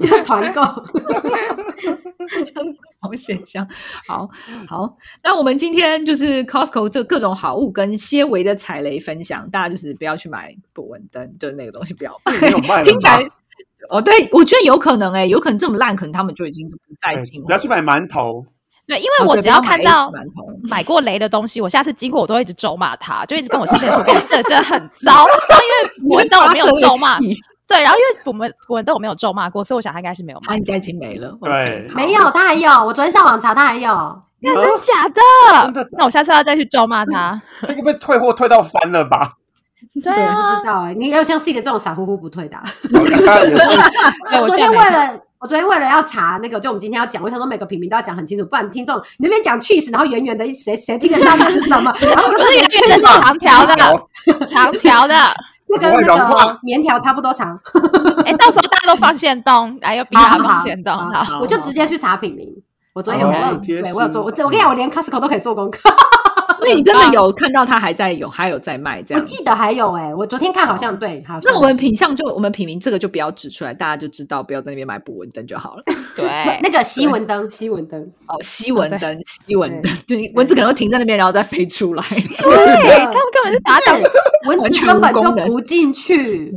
[0.00, 0.60] 就团购，
[2.44, 3.66] 这样子保险箱，
[4.06, 4.28] 好
[4.68, 4.96] 好。
[5.24, 12.20] 那我们今天就是 Costco 这各种好物跟些微的踩雷分享，大家就是不要去买博文灯，就是那个东西不要
[12.68, 13.26] 买，听起来
[13.88, 18.46] 哦，对我觉得有可能哎，有可能这么烂，可能他们就已经不再进，不要去买馒头。
[18.90, 20.12] 对，因为我只要看到
[20.68, 25.70] 买过雷的东西，我下次经过我都会一直咒骂他，就一直跟我先生说：“这这很糟。”然后因
[26.10, 27.16] 为我知道我没有咒骂，
[27.68, 31.32] 对，然后因为我们我都我没有咒骂过，所以我想他应该是没有骂，应该已经没了。
[31.40, 32.68] 对，没有，他还有。
[32.84, 33.90] 我昨天上网查，他还有。
[34.40, 35.06] 那真假
[35.72, 35.88] 的？
[35.92, 37.40] 那我下次要再去咒骂他。
[37.62, 39.34] 那个被退货退到翻了吧？
[40.02, 42.56] 对啊，不知道哎，你要像是一个这种傻乎乎不退的。
[42.92, 45.20] 我昨天为了。
[45.40, 51.90] 我昨天为了要查那个，就我们今天要讲，我想说每个品名都要讲很清楚，不然听众你那边讲 cheese，然后圆圆的，谁谁听得到那是什么？
[52.14, 53.74] 然后不是圆圆的，是长条的，
[54.46, 55.14] 长条的，
[55.66, 57.58] 那跟那个棉条差不多长。
[58.26, 62.46] 哎，到时候大家都放线东，哎有比他放线东，好，我就直接去查品名。
[62.92, 65.88] 我昨天有问，对我有做，我我跟你讲，我连 Costco 都可以做功课。
[66.60, 69.22] 所以你真的有看到他还在有，还有在卖这样？
[69.22, 71.38] 我记得还有哎，我昨天看好像对好。
[71.42, 75.82] 那我们品相就我们品名这个就不要指出来，大家就知道不要在那边买捕蚊灯就好了。
[76.14, 82.02] 对，那个吸蚊灯，吸蚊灯哦，吸蚊灯，吸蚊灯，就蚊子可能会停在那边，然后再飞出来。
[82.02, 83.78] 对，他们根本是把
[84.48, 86.54] 蚊子根本就不进去。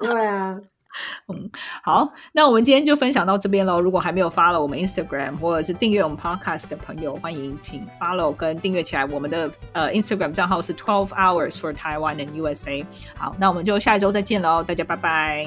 [0.00, 0.56] 对啊。
[1.28, 1.50] 嗯，
[1.82, 3.80] 好，那我们今天就分享到这边喽。
[3.80, 9.04] 如果还没有 follow 我们 Instagram 或者是订阅我们 Podcast 的朋友，欢迎请 follow 跟订阅起来。
[9.06, 12.84] 我们的呃 Instagram 账号是 Twelve Hours for Taiwan and USA。
[13.16, 15.46] 好，那我们就下一周再见喽，大家拜拜，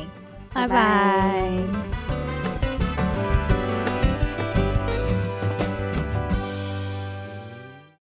[0.53, 2.54] 拜拜。